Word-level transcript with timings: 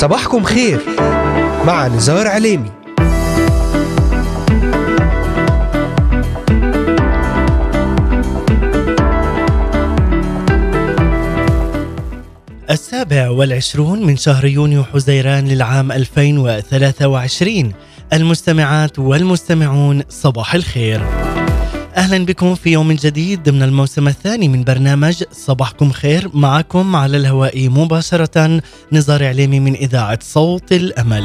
صباحكم 0.00 0.42
خير. 0.42 0.80
مع 1.66 1.86
نزار 1.86 2.28
عليمي. 2.28 2.70
السابع 12.70 13.28
والعشرون 13.28 14.06
من 14.06 14.16
شهر 14.16 14.44
يونيو 14.44 14.84
حزيران 14.84 15.48
للعام 15.48 15.92
2023 15.92 17.72
المستمعات 18.12 18.98
والمستمعون 18.98 20.02
صباح 20.08 20.54
الخير. 20.54 21.00
أهلا 21.96 22.24
بكم 22.24 22.54
في 22.54 22.70
يوم 22.70 22.92
جديد 22.92 23.42
ضمن 23.42 23.62
الموسم 23.62 24.08
الثاني 24.08 24.48
من 24.48 24.64
برنامج 24.64 25.22
صباحكم 25.32 25.90
خير 25.90 26.30
معكم 26.34 26.96
على 26.96 27.16
الهواء 27.16 27.68
مباشرة 27.68 28.62
نزار 28.92 29.24
عليمي 29.24 29.60
من 29.60 29.74
إذاعة 29.74 30.18
صوت 30.22 30.72
الأمل. 30.72 31.24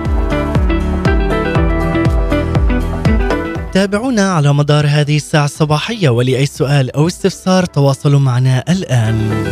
تابعونا 3.73 4.31
على 4.31 4.53
مدار 4.53 4.87
هذه 4.87 5.15
الساعة 5.17 5.45
الصباحية 5.45 6.09
ولأي 6.09 6.45
سؤال 6.45 6.95
أو 6.95 7.07
استفسار 7.07 7.65
تواصلوا 7.65 8.19
معنا 8.19 8.63
الآن. 8.69 9.45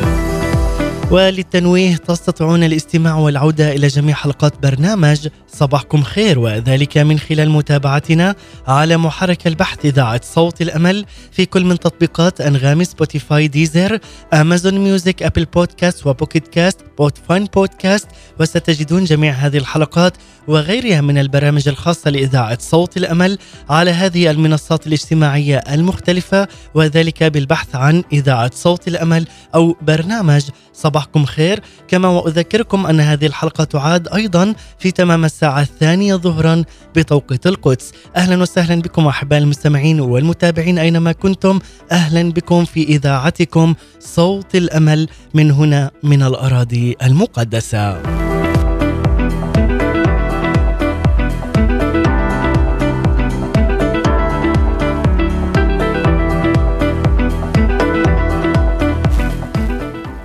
وللتنويه 1.11 1.95
تستطيعون 1.95 2.63
الاستماع 2.63 3.15
والعودة 3.15 3.71
إلى 3.71 3.87
جميع 3.87 4.15
حلقات 4.15 4.61
برنامج 4.61 5.27
صباحكم 5.47 6.03
خير 6.03 6.39
وذلك 6.39 6.97
من 6.97 7.19
خلال 7.19 7.49
متابعتنا 7.49 8.35
على 8.67 8.97
محرك 8.97 9.47
البحث 9.47 9.85
إذاعة 9.85 10.21
صوت 10.23 10.61
الأمل 10.61 11.05
في 11.31 11.45
كل 11.45 11.65
من 11.65 11.79
تطبيقات 11.79 12.41
أنغامي 12.41 12.85
Spotify 12.85 13.47
Deezer 13.47 13.99
Amazon 14.33 14.77
Music 14.77 15.23
Apple 15.23 15.45
Podcast 15.45 16.07
و 16.07 16.13
Pocket 16.13 16.47
Casts 16.47 16.79
بوتفاين 16.99 17.45
بودكاست 17.45 18.07
وستجدون 18.39 19.03
جميع 19.03 19.33
هذه 19.33 19.57
الحلقات 19.57 20.13
وغيرها 20.47 21.01
من 21.01 21.17
البرامج 21.17 21.67
الخاصة 21.67 22.11
لإذاعة 22.11 22.57
صوت 22.61 22.97
الأمل 22.97 23.37
على 23.69 23.91
هذه 23.91 24.31
المنصات 24.31 24.87
الاجتماعية 24.87 25.57
المختلفة 25.57 26.47
وذلك 26.75 27.23
بالبحث 27.23 27.75
عن 27.75 28.03
إذاعة 28.13 28.51
صوت 28.53 28.87
الأمل 28.87 29.27
أو 29.55 29.75
برنامج 29.81 30.41
صباحكم 30.73 31.25
خير. 31.25 31.59
كما 31.87 32.07
وأذكركم 32.07 32.85
أن 32.85 32.99
هذه 32.99 33.25
الحلقة 33.25 33.63
تعاد 33.63 34.07
أيضا 34.07 34.55
في 34.79 34.91
تمام 34.91 35.25
الساعة 35.25 35.61
الثانية 35.61 36.15
ظهرا 36.15 36.63
بتوقيت 36.95 37.47
القدس. 37.47 37.91
أهلا 38.15 38.41
وسهلا 38.41 38.81
بكم 38.81 39.07
أحباء 39.07 39.39
المستمعين 39.39 39.99
والمتابعين 40.01 40.77
أينما 40.77 41.11
كنتم. 41.11 41.59
أهلا 41.91 42.31
بكم 42.31 42.65
في 42.65 42.83
إذاعتكم 42.83 43.75
صوت 43.99 44.55
الأمل 44.55 45.07
من 45.33 45.51
هنا 45.51 45.91
من 46.03 46.23
الأراضي. 46.23 46.88
المقدسة. 47.01 48.01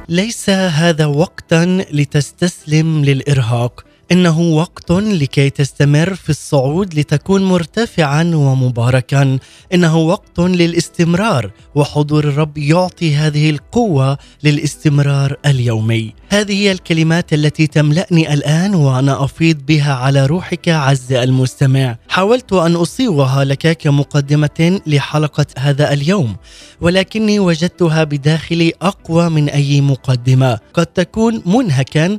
ليس 0.08 0.50
هذا 0.50 1.06
وقتا 1.06 1.84
لتستسلم 1.92 3.04
للإرهاق. 3.04 3.84
إنه 4.12 4.40
وقت 4.40 4.92
لكي 4.92 5.50
تستمر 5.50 6.14
في 6.14 6.30
الصعود 6.30 6.94
لتكون 6.94 7.44
مرتفعا 7.44 8.22
ومباركا. 8.34 9.38
إنه 9.74 9.96
وقت 9.96 10.40
للاستمرار 10.40 11.50
وحضور 11.74 12.24
الرب 12.24 12.58
يعطي 12.58 13.14
هذه 13.14 13.50
القوة 13.50 14.18
للاستمرار 14.42 15.36
اليومي. 15.46 16.14
هذه 16.28 16.52
هي 16.52 16.72
الكلمات 16.72 17.32
التي 17.32 17.66
تملأني 17.66 18.34
الآن 18.34 18.74
وأنا 18.74 19.24
أفيض 19.24 19.56
بها 19.66 19.94
على 19.94 20.26
روحك 20.26 20.68
عز 20.68 21.12
المستمع. 21.12 21.96
حاولت 22.08 22.52
أن 22.52 22.74
أصيغها 22.74 23.44
لك 23.44 23.78
كمقدمة 23.78 24.80
لحلقة 24.86 25.46
هذا 25.58 25.92
اليوم 25.92 26.36
ولكني 26.80 27.38
وجدتها 27.38 28.04
بداخلي 28.04 28.72
أقوى 28.82 29.28
من 29.28 29.48
أي 29.48 29.80
مقدمة. 29.80 30.58
قد 30.74 30.86
تكون 30.86 31.42
منهكا 31.46 32.18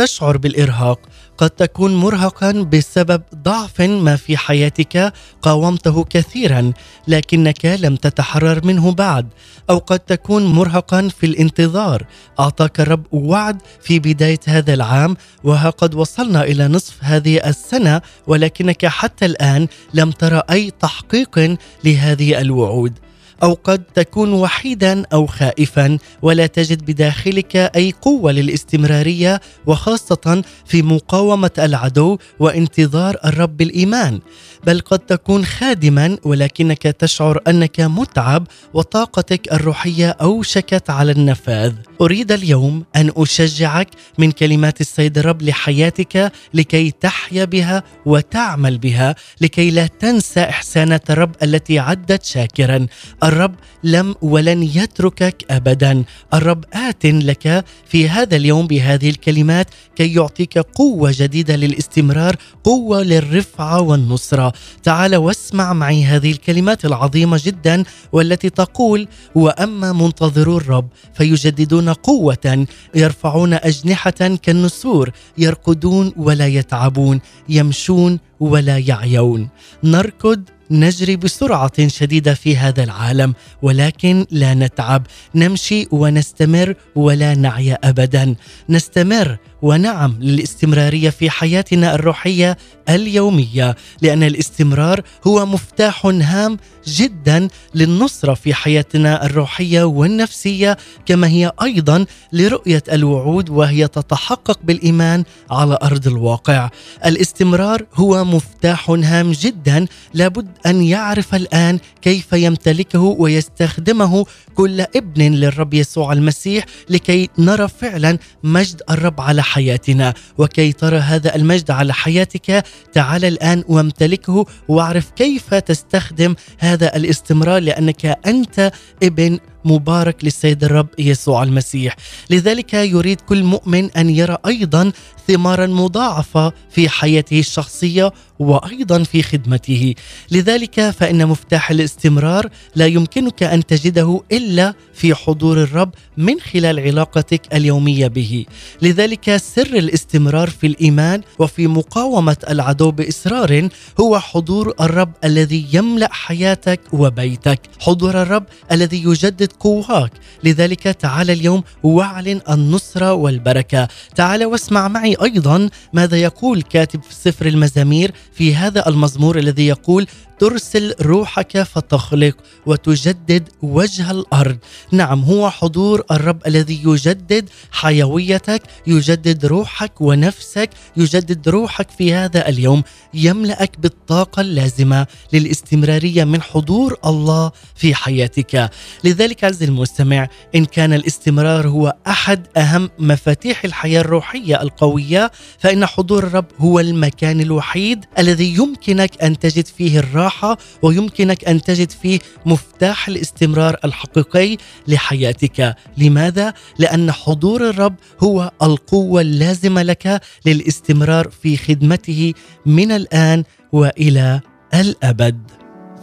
وتشعر 0.00 0.36
بالإرهاق. 0.36 1.00
قد 1.38 1.50
تكون 1.50 1.96
مرهقا 1.96 2.52
بسبب 2.52 3.22
ضعف 3.34 3.80
ما 3.80 4.16
في 4.16 4.36
حياتك. 4.36 5.12
قاومته 5.42 6.04
كثيرا 6.04 6.72
لكنك 7.08 7.64
لم 7.64 7.96
تتحرر 7.96 8.66
منه 8.66 8.92
بعد. 8.92 9.28
أو 9.70 9.78
قد 9.78 9.98
تكون 9.98 10.46
مرهقا 10.46 11.08
في 11.08 11.26
الانتظار. 11.26 12.06
أعطاك 12.40 12.80
الرب 12.80 13.06
وعد 13.12 13.62
في 13.82 13.98
بداية 13.98 14.40
هذا 14.46 14.74
العام 14.74 15.16
وها 15.44 15.70
قد 15.70 15.94
وصلنا 15.94 16.44
إلى 16.44 16.68
نصف 16.68 16.96
هذه 17.00 17.48
السنة 17.48 18.00
ولكنك 18.26 18.86
حتى 18.86 19.26
الآن 19.26 19.68
لم 19.94 20.10
ترى 20.10 20.42
أي 20.50 20.70
تحقيق 20.70 21.56
لهذه 21.84 22.40
الوعود. 22.40 22.98
أو 23.42 23.58
قد 23.64 23.82
تكون 23.94 24.32
وحيدا 24.32 25.04
أو 25.12 25.26
خائفا 25.26 25.98
ولا 26.22 26.46
تجد 26.46 26.84
بداخلك 26.90 27.56
أي 27.56 27.92
قوة 28.02 28.32
للاستمرارية 28.32 29.40
وخاصة 29.66 30.42
في 30.66 30.82
مقاومة 30.82 31.50
العدو 31.58 32.18
وانتظار 32.38 33.16
الرب 33.24 33.56
بالايمان 33.56 34.20
بل 34.66 34.80
قد 34.80 34.98
تكون 34.98 35.44
خادما 35.44 36.16
ولكنك 36.24 36.82
تشعر 36.82 37.40
أنك 37.48 37.80
متعب 37.80 38.46
وطاقتك 38.74 39.52
الروحية 39.52 40.10
أوشكت 40.10 40.90
على 40.90 41.12
النفاذ. 41.12 41.72
أريد 42.00 42.32
اليوم 42.32 42.84
أن 42.96 43.12
أشجعك 43.16 43.88
من 44.18 44.30
كلمات 44.32 44.80
السيد 44.80 45.18
الرب 45.18 45.42
لحياتك 45.42 46.32
لكي 46.54 46.90
تحيا 46.90 47.44
بها 47.44 47.82
وتعمل 48.06 48.78
بها 48.78 49.14
لكي 49.40 49.70
لا 49.70 49.86
تنسى 49.86 50.40
إحسانات 50.40 51.10
الرب 51.10 51.32
التي 51.42 51.78
عدت 51.78 52.24
شاكرا. 52.24 52.86
الرب 53.24 53.54
لم 53.84 54.14
ولن 54.22 54.62
يتركك 54.62 55.44
ابدا. 55.50 56.04
الرب 56.34 56.64
آت 56.72 57.06
لك 57.06 57.64
في 57.86 58.08
هذا 58.08 58.36
اليوم 58.36 58.66
بهذه 58.66 59.10
الكلمات 59.10 59.66
كي 59.96 60.14
يعطيك 60.14 60.58
قوة 60.58 61.14
جديدة 61.16 61.56
للاستمرار 61.56 62.36
قوة 62.64 63.02
للرفعة 63.02 63.80
والنصرة. 63.80 64.49
تعال 64.82 65.16
واسمع 65.16 65.72
معي 65.72 66.04
هذه 66.04 66.30
الكلمات 66.30 66.84
العظيمة 66.84 67.40
جدا 67.44 67.84
والتي 68.12 68.50
تقول 68.50 69.08
وأما 69.34 69.92
منتظرو 69.92 70.56
الرب 70.56 70.88
فيجددون 71.14 71.88
قوة 71.88 72.66
يرفعون 72.94 73.54
أجنحة 73.54 74.10
كالنسور 74.10 75.10
يرقدون 75.38 76.12
ولا 76.16 76.46
يتعبون 76.46 77.20
يمشون 77.48 78.18
ولا 78.40 78.78
يعيون. 78.78 79.48
نركض 79.84 80.42
نجري 80.70 81.16
بسرعة 81.16 81.88
شديدة 81.88 82.34
في 82.34 82.56
هذا 82.56 82.84
العالم 82.84 83.34
ولكن 83.62 84.26
لا 84.30 84.54
نتعب. 84.54 85.06
نمشي 85.34 85.88
ونستمر 85.90 86.74
ولا 86.96 87.34
نعيا 87.34 87.78
ابدا. 87.84 88.34
نستمر 88.68 89.38
ونعم 89.62 90.16
للاستمرارية 90.20 91.10
في 91.10 91.30
حياتنا 91.30 91.94
الروحية 91.94 92.56
اليومية 92.88 93.76
لأن 94.02 94.22
الاستمرار 94.22 95.00
هو 95.26 95.46
مفتاح 95.46 96.06
هام 96.06 96.58
جدا 96.86 97.48
للنصرة 97.74 98.34
في 98.34 98.54
حياتنا 98.54 99.26
الروحية 99.26 99.82
والنفسية 99.82 100.76
كما 101.06 101.28
هي 101.28 101.52
أيضا 101.62 102.06
لرؤية 102.32 102.82
الوعود 102.92 103.50
وهي 103.50 103.88
تتحقق 103.88 104.58
بالإيمان 104.64 105.24
على 105.50 105.78
أرض 105.82 106.06
الواقع. 106.06 106.70
الاستمرار 107.06 107.86
هو 107.94 108.24
مفتاح 108.24 108.90
هام 108.90 109.32
جدا 109.32 109.86
لابد 110.14 110.48
أن 110.66 110.82
يعرف 110.82 111.34
الآن 111.34 111.78
كيف 112.02 112.32
يمتلكه 112.32 113.00
ويستخدمه 113.00 114.26
كل 114.54 114.80
ابن 114.80 115.22
للرب 115.34 115.74
يسوع 115.74 116.12
المسيح 116.12 116.64
لكي 116.88 117.28
نرى 117.38 117.68
فعلا 117.68 118.18
مجد 118.44 118.82
الرب 118.90 119.20
على 119.20 119.42
حياتنا. 119.52 120.14
وكي 120.38 120.72
ترى 120.72 120.98
هذا 120.98 121.34
المجد 121.36 121.70
على 121.70 121.92
حياتك 122.02 122.64
تعال 122.92 123.24
الآن 123.24 123.64
وامتلكه 123.68 124.46
واعرف 124.68 125.10
كيف 125.10 125.54
تستخدم 125.54 126.34
هذا 126.58 126.96
الاستمرار 126.96 127.62
لأنك 127.62 128.18
أنت 128.26 128.72
ابن 129.02 129.38
مبارك 129.64 130.24
للسيد 130.24 130.64
الرب 130.64 130.88
يسوع 130.98 131.42
المسيح. 131.42 131.96
لذلك 132.30 132.74
يريد 132.74 133.20
كل 133.20 133.44
مؤمن 133.44 133.90
أن 133.90 134.10
يرى 134.10 134.36
أيضا 134.46 134.92
ثمارا 135.28 135.66
مضاعفة 135.66 136.52
في 136.70 136.88
حياته 136.88 137.38
الشخصية 137.38 138.12
وأيضا 138.40 139.02
في 139.02 139.22
خدمته. 139.22 139.94
لذلك 140.30 140.90
فإن 140.90 141.26
مفتاح 141.26 141.70
الاستمرار 141.70 142.48
لا 142.74 142.86
يمكنك 142.86 143.42
أن 143.42 143.66
تجده 143.66 144.20
إلا 144.32 144.74
في 144.94 145.14
حضور 145.14 145.62
الرب 145.62 145.94
من 146.16 146.40
خلال 146.40 146.80
علاقتك 146.80 147.54
اليومية 147.54 148.06
به. 148.06 148.46
لذلك 148.82 149.36
سر 149.36 149.66
الاستمرار 149.66 150.50
في 150.50 150.66
الإيمان 150.66 151.20
وفي 151.38 151.66
مقاومة 151.66 152.36
العدو 152.50 152.90
بإصرار 152.90 153.68
هو 154.00 154.18
حضور 154.18 154.74
الرب 154.80 155.12
الذي 155.24 155.66
يملأ 155.72 156.08
حياتك 156.12 156.80
وبيتك. 156.92 157.60
حضور 157.80 158.22
الرب 158.22 158.44
الذي 158.72 159.02
يجدد 159.04 159.52
قواك. 159.52 160.12
لذلك 160.44 160.82
تعال 160.82 161.30
اليوم 161.30 161.62
واعلن 161.82 162.40
النصره 162.50 163.12
والبركة. 163.12 163.88
تعال 164.14 164.44
واسمع 164.44 164.88
معي 164.88 165.16
أيضا 165.22 165.70
ماذا 165.92 166.16
يقول 166.16 166.62
كاتب 166.62 167.02
في 167.02 167.14
سفر 167.14 167.46
المزامير 167.46 168.12
في 168.40 168.54
هذا 168.54 168.88
المزمور 168.88 169.38
الذي 169.38 169.66
يقول 169.66 170.06
ترسل 170.38 170.94
روحك 171.00 171.62
فتخلق 171.62 172.36
وتجدد 172.66 173.48
وجه 173.62 174.10
الأرض. 174.10 174.58
نعم 174.92 175.22
هو 175.22 175.50
حضور 175.50 176.04
الرب 176.10 176.46
الذي 176.46 176.82
يجدد 176.84 177.48
حيويتك 177.70 178.62
يجدد 178.86 179.46
روحك 179.46 180.00
ونفسك 180.00 180.70
يجدد 180.96 181.48
روحك 181.48 181.90
في 181.90 182.14
هذا 182.14 182.48
اليوم 182.48 182.82
يملأك 183.14 183.80
بالطاقة 183.80 184.40
اللازمة 184.40 185.06
للاستمرارية 185.32 186.24
من 186.24 186.42
حضور 186.42 186.96
الله 187.06 187.52
في 187.74 187.94
حياتك. 187.94 188.70
لذلك 189.04 189.44
عز 189.44 189.62
المستمع 189.62 190.28
إن 190.54 190.64
كان 190.64 190.92
الاستمرار 190.92 191.68
هو 191.68 191.96
أحد 192.06 192.46
أهم 192.56 192.90
مفاتيح 192.98 193.64
الحياة 193.64 194.00
الروحية 194.00 194.62
القوية 194.62 195.30
فإن 195.58 195.86
حضور 195.86 196.24
الرب 196.24 196.46
هو 196.58 196.80
المكان 196.80 197.40
الوحيد 197.40 198.04
الذي 198.18 198.29
يمكنك 198.38 199.22
أن 199.22 199.38
تجد 199.38 199.66
فيه 199.66 199.98
الراحة 199.98 200.58
ويمكنك 200.82 201.44
أن 201.44 201.62
تجد 201.62 201.90
فيه 201.90 202.18
مفتاح 202.46 203.08
الاستمرار 203.08 203.76
الحقيقي 203.84 204.56
لحياتك، 204.88 205.76
لماذا؟ 205.98 206.54
لأن 206.78 207.12
حضور 207.12 207.68
الرب 207.68 207.94
هو 208.20 208.50
القوة 208.62 209.20
اللازمة 209.20 209.82
لك 209.82 210.20
للاستمرار 210.46 211.30
في 211.42 211.56
خدمته 211.56 212.34
من 212.66 212.92
الآن 212.92 213.44
وإلى 213.72 214.40
الأبد. 214.74 215.50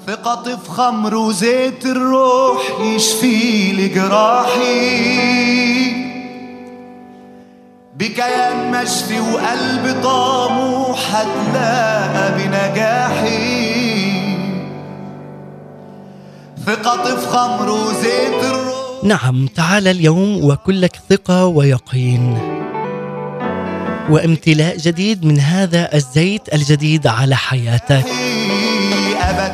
في 0.05 0.57
خمر 0.67 1.15
وزيت 1.15 1.85
الروح 1.85 2.61
يشفي 2.81 3.71
لي 3.71 3.87
جراحي 3.87 5.37
بكيان 7.99 8.71
مشفي 8.71 9.19
وقلب 9.19 10.03
طموح 10.03 11.15
هتلاقى 11.15 12.37
بنجاحي. 12.37 13.77
ثقة 16.65 17.15
في 17.15 17.27
خمر 17.27 17.69
وزيت 17.69 18.43
الروح. 18.43 19.03
نعم 19.03 19.47
تعال 19.47 19.87
اليوم 19.87 20.45
وكلك 20.45 20.95
ثقة 21.09 21.45
ويقين. 21.45 22.37
وامتلاء 24.09 24.77
جديد 24.77 25.25
من 25.25 25.39
هذا 25.39 25.93
الزيت 25.93 26.53
الجديد 26.53 27.07
على 27.07 27.35
حياتك. 27.35 28.05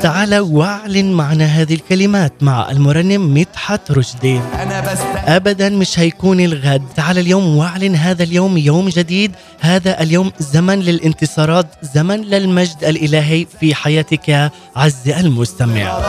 تعال 0.02 0.40
واعلن 0.40 1.12
معنا 1.14 1.46
هذه 1.46 1.74
الكلمات 1.74 2.34
مع 2.42 2.72
المرنم 2.72 3.34
مدحت 3.34 3.92
رشدي. 3.92 4.42
أنا 4.62 4.73
ابدا 5.28 5.70
مش 5.70 6.00
هيكون 6.00 6.40
الغد. 6.40 6.82
تعال 6.96 7.20
اليوم 7.20 7.58
واعلن 7.58 7.96
هذا 7.96 8.24
اليوم 8.24 8.58
يوم 8.58 8.90
جديد. 8.90 9.32
هذا 9.60 10.02
اليوم 10.02 10.32
زمن 10.40 10.80
للانتصارات 10.80 11.68
زمن 11.96 12.22
للمجد 12.22 12.84
الإلهي 12.84 13.46
في 13.60 13.76
حياتك 13.76 14.52
عز 14.76 15.10
المستمع. 15.10 16.00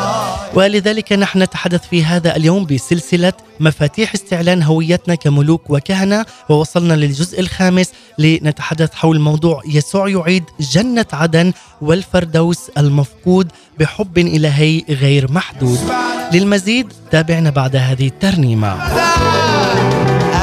ولذلك 0.54 1.12
نحن 1.12 1.42
نتحدث 1.42 1.88
في 1.88 2.04
هذا 2.04 2.36
اليوم 2.36 2.66
بسلسلة 2.66 3.32
مفاتيح 3.60 4.14
استعلان 4.14 4.62
هويتنا 4.62 5.14
كملوك 5.14 5.70
وكهنة. 5.70 6.26
ووصلنا 6.48 6.94
للجزء 6.94 7.40
الخامس 7.40 7.90
لنتحدث 8.18 8.94
حول 8.94 9.20
موضوع 9.20 9.62
يسوع 9.68 10.08
يعيد 10.08 10.44
جنة 10.60 11.06
عدن 11.12 11.52
والفردوس 11.80 12.70
المفقود 12.78 13.48
بحب 13.78 14.18
إلهي 14.18 14.82
غير 14.88 15.32
محدود. 15.32 15.78
للمزيد 16.34 16.92
تابعنا 17.10 17.50
بعد 17.50 17.76
هذه 17.76 18.06
الترنيمة. 18.06 18.72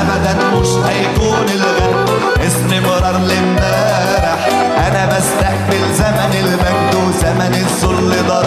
ابدا 0.02 0.34
مش 0.54 0.68
هيكون 0.68 1.46
الغد 1.56 2.10
استمرار 2.48 3.18
لامبارح. 3.18 4.48
أنا 4.88 5.06
بستقبل 5.06 5.94
زمن 5.94 6.34
المجد 6.44 6.96
وزمن 6.96 7.54
الذل 7.66 8.28
ده 8.28 8.42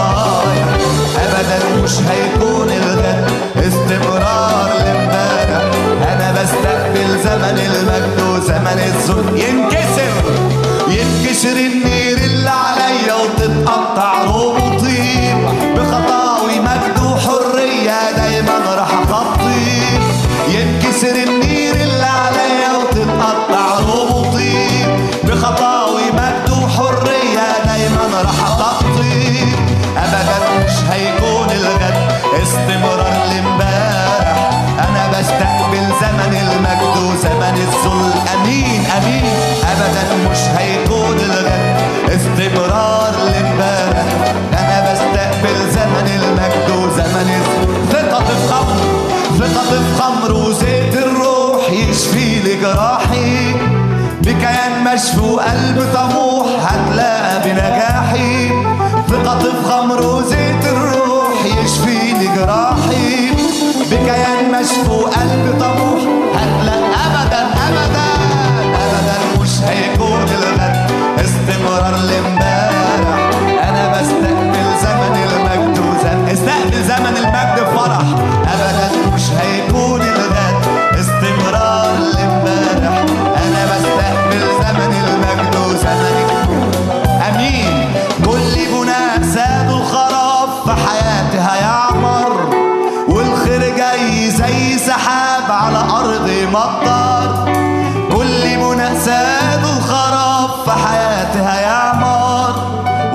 ابدا 1.25 1.83
مش 1.83 1.93
هيكون 2.11 2.71
الغد 2.71 3.31
استمرار 3.57 4.71
لامبارح. 4.85 5.65
أنا 6.13 6.33
بستقبل 6.33 7.19
زمن 7.25 7.59
المجد 7.59 8.21
وزمن 8.23 8.79
الذل. 8.91 9.39
ينكسر. 9.41 10.15
ينكسر 10.89 11.57
النير 11.57 12.19
اللي 12.19 12.51
عليا 12.51 13.15
وتتقطع 13.15 14.23
ربطي 14.23 14.54
في 49.81 50.03
خمر 50.03 50.33
وزيت 50.33 50.95
الروح 50.97 51.71
يشفي 51.71 52.41
لي 52.41 52.57
جراحي 52.61 53.53
بكيان 54.21 54.85
مشفي 54.85 55.21
وقلب 55.21 55.85
طموح 55.95 56.47
هتلاقى 56.73 57.41
بنجاحي. 57.45 58.49
ثقة 59.09 59.39
في 59.39 59.69
خمر 59.71 60.03
وزيت 60.07 60.65
الروح 60.67 61.39
يشفي 61.65 62.13
لي 62.19 62.27
جراحي 62.37 63.31
بكيان 63.91 64.53
مشفي 64.61 64.91
وقلب 64.91 65.55
طموح 65.61 66.04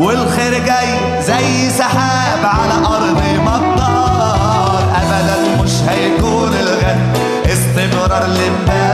والخير 0.09 0.53
جاي 0.65 1.21
زي 1.21 1.69
سحاب 1.69 2.45
على 2.45 2.73
أرض 2.87 3.21
مطار. 3.45 4.83
أبدا 4.95 5.63
مش 5.63 5.71
هيكون 5.89 6.53
الغد 6.53 7.17
استمرار 7.45 8.25
لامبارح 8.27 8.88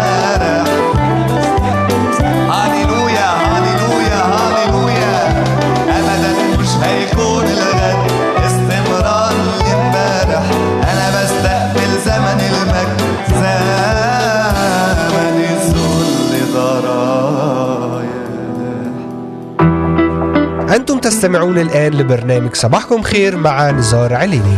تستمعون 21.05 21.57
الآن 21.57 21.93
لبرنامج 21.93 22.55
صباحكم 22.55 23.01
خير 23.01 23.37
مع 23.37 23.71
نزار 23.71 24.13
عليني. 24.13 24.57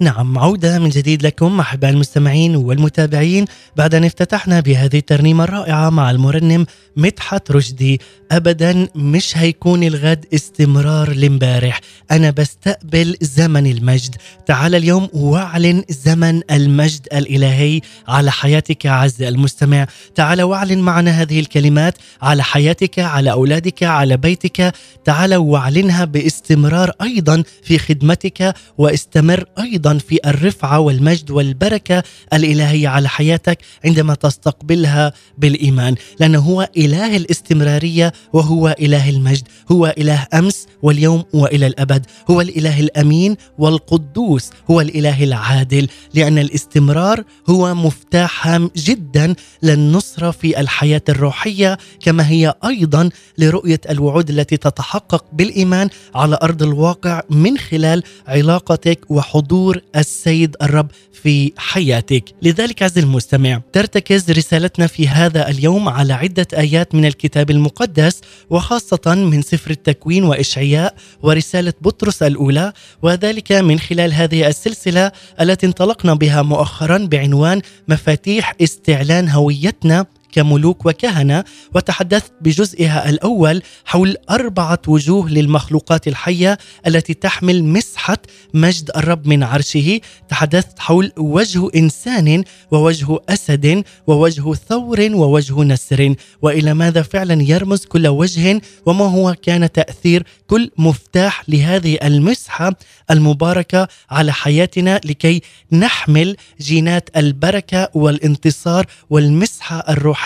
نعم 0.00 0.38
عودة 0.38 0.78
من 0.78 0.88
جديد 0.88 1.26
لكم 1.26 1.60
أحباء 1.60 1.90
المستمعين 1.90 2.56
والمتابعين. 2.56 3.44
بعد 3.76 3.94
أن 3.94 4.04
افتتحنا 4.04 4.60
بهذه 4.60 4.98
الترنيمة 4.98 5.44
الرائعة 5.44 5.90
مع 5.90 6.10
المرنم 6.10 6.66
مدحت 6.96 7.50
رشدي 7.50 8.00
أبدا 8.32 8.88
مش 8.94 9.36
هيكون 9.36 9.82
الغد 9.82 10.26
استمرار 10.34 11.12
لامبارح. 11.12 11.80
أنا 12.10 12.30
بستقبل 12.30 13.16
زمن 13.20 13.66
المجد. 13.66 14.16
تعال 14.46 14.74
اليوم 14.74 15.08
واعلن 15.12 15.84
زمن 15.88 16.40
المجد 16.50 17.08
الإلهي 17.12 17.80
على 18.08 18.32
حياتك 18.32 18.86
عز 18.86 19.22
المستمع. 19.22 19.86
تعال 20.14 20.42
واعلن 20.42 20.78
معنا 20.78 21.10
هذه 21.10 21.40
الكلمات 21.40 21.94
على 22.22 22.42
حياتك 22.42 22.98
على 22.98 23.32
أولادك 23.32 23.82
على 23.82 24.16
بيتك. 24.16 24.74
تعال 25.04 25.34
واعلنها 25.34 26.04
باستمرار 26.04 26.92
أيضا 27.02 27.42
في 27.62 27.78
خدمتك 27.78 28.54
واستمر 28.78 29.44
أيضا 29.58 29.98
في 29.98 30.18
الرفعة 30.26 30.80
والمجد 30.80 31.30
والبركة 31.30 32.02
الإلهية 32.32 32.88
على 32.88 33.08
حياتك 33.08 33.58
عندما 33.84 34.14
تستقبلها 34.14 35.12
بالإيمان. 35.38 35.94
لأنه 36.20 36.38
هو 36.38 36.68
إله 36.86 37.16
الاستمرارية 37.16 38.12
وهو 38.32 38.76
إله 38.80 39.10
المجد 39.10 39.48
هو 39.72 39.94
إله 39.98 40.26
أمس 40.34 40.66
واليوم 40.82 41.24
وإلى 41.32 41.66
الأبد 41.66 42.06
هو 42.30 42.40
الإله 42.40 42.80
الأمين 42.80 43.36
والقدوس 43.58 44.50
هو 44.70 44.80
الإله 44.80 45.24
العادل 45.24 45.88
لأن 46.14 46.38
الاستمرار 46.38 47.24
هو 47.50 47.74
مفتاح 47.74 48.46
هام 48.46 48.70
جدا 48.76 49.34
للنصرة 49.62 50.30
في 50.30 50.60
الحياة 50.60 51.02
الروحية 51.08 51.78
كما 52.00 52.28
هي 52.28 52.54
أيضا 52.64 53.10
لرؤية 53.38 53.80
الوعود 53.90 54.30
التي 54.30 54.56
تتحقق 54.56 55.24
بالإيمان 55.32 55.88
على 56.14 56.38
أرض 56.42 56.62
الواقع 56.62 57.22
من 57.30 57.58
خلال 57.58 58.02
علاقتك 58.26 59.00
وحضور 59.08 59.80
السيد 59.96 60.56
الرب 60.62 60.90
في 61.22 61.52
حياتك. 61.56 62.24
لذلك 62.42 62.82
عز 62.82 62.98
المستمع 62.98 63.60
ترتكز 63.72 64.30
رسالتنا 64.30 64.86
في 64.86 65.08
هذا 65.08 65.48
اليوم 65.50 65.88
على 65.88 66.12
عدة 66.12 66.46
آيات 66.54 66.75
من 66.92 67.04
الكتاب 67.04 67.50
المقدس 67.50 68.20
وخاصة 68.50 69.14
من 69.14 69.42
سفر 69.42 69.70
التكوين 69.70 70.24
وإشعياء 70.24 70.94
ورسالة 71.22 71.72
بطرس 71.80 72.22
الأولى 72.22 72.72
وذلك 73.02 73.52
من 73.52 73.78
خلال 73.78 74.12
هذه 74.12 74.48
السلسلة 74.48 75.12
التي 75.40 75.66
انطلقنا 75.66 76.14
بها 76.14 76.42
مؤخرا 76.42 76.98
بعنوان 76.98 77.62
مفاتيح 77.88 78.54
استعلان 78.60 79.28
هويتنا 79.28 80.06
كملوك 80.36 80.86
وكهنة 80.86 81.44
وتحدثت 81.74 82.32
بجزئها 82.40 83.08
الأول 83.10 83.62
حول 83.84 84.16
أربعة 84.30 84.82
وجوه 84.88 85.30
للمخلوقات 85.30 86.08
الحية 86.08 86.58
التي 86.86 87.14
تحمل 87.14 87.64
مسحة 87.64 88.18
مجد 88.54 88.90
الرب 88.96 89.26
من 89.26 89.42
عرشه. 89.42 90.00
تحدثت 90.28 90.78
حول 90.78 91.12
وجه 91.16 91.68
إنسان 91.76 92.44
ووجه 92.70 93.18
أسد 93.28 93.84
ووجه 94.06 94.54
ثور 94.54 95.00
ووجه 95.00 95.62
نسر. 95.62 96.14
وإلى 96.42 96.74
ماذا 96.74 97.02
فعلا 97.02 97.42
يرمز 97.42 97.84
كل 97.84 98.06
وجه 98.06 98.60
وما 98.86 99.04
هو 99.04 99.34
كان 99.42 99.72
تأثير 99.72 100.26
كل 100.46 100.70
مفتاح 100.78 101.42
لهذه 101.48 101.98
المسحة 102.02 102.72
المباركة 103.10 103.88
على 104.10 104.32
حياتنا 104.32 105.00
لكي 105.04 105.42
نحمل 105.72 106.36
جينات 106.60 107.10
البركة 107.16 107.88
والانتصار 107.94 108.86
والمسحة 109.10 109.84
الروحية؟ 109.88 110.25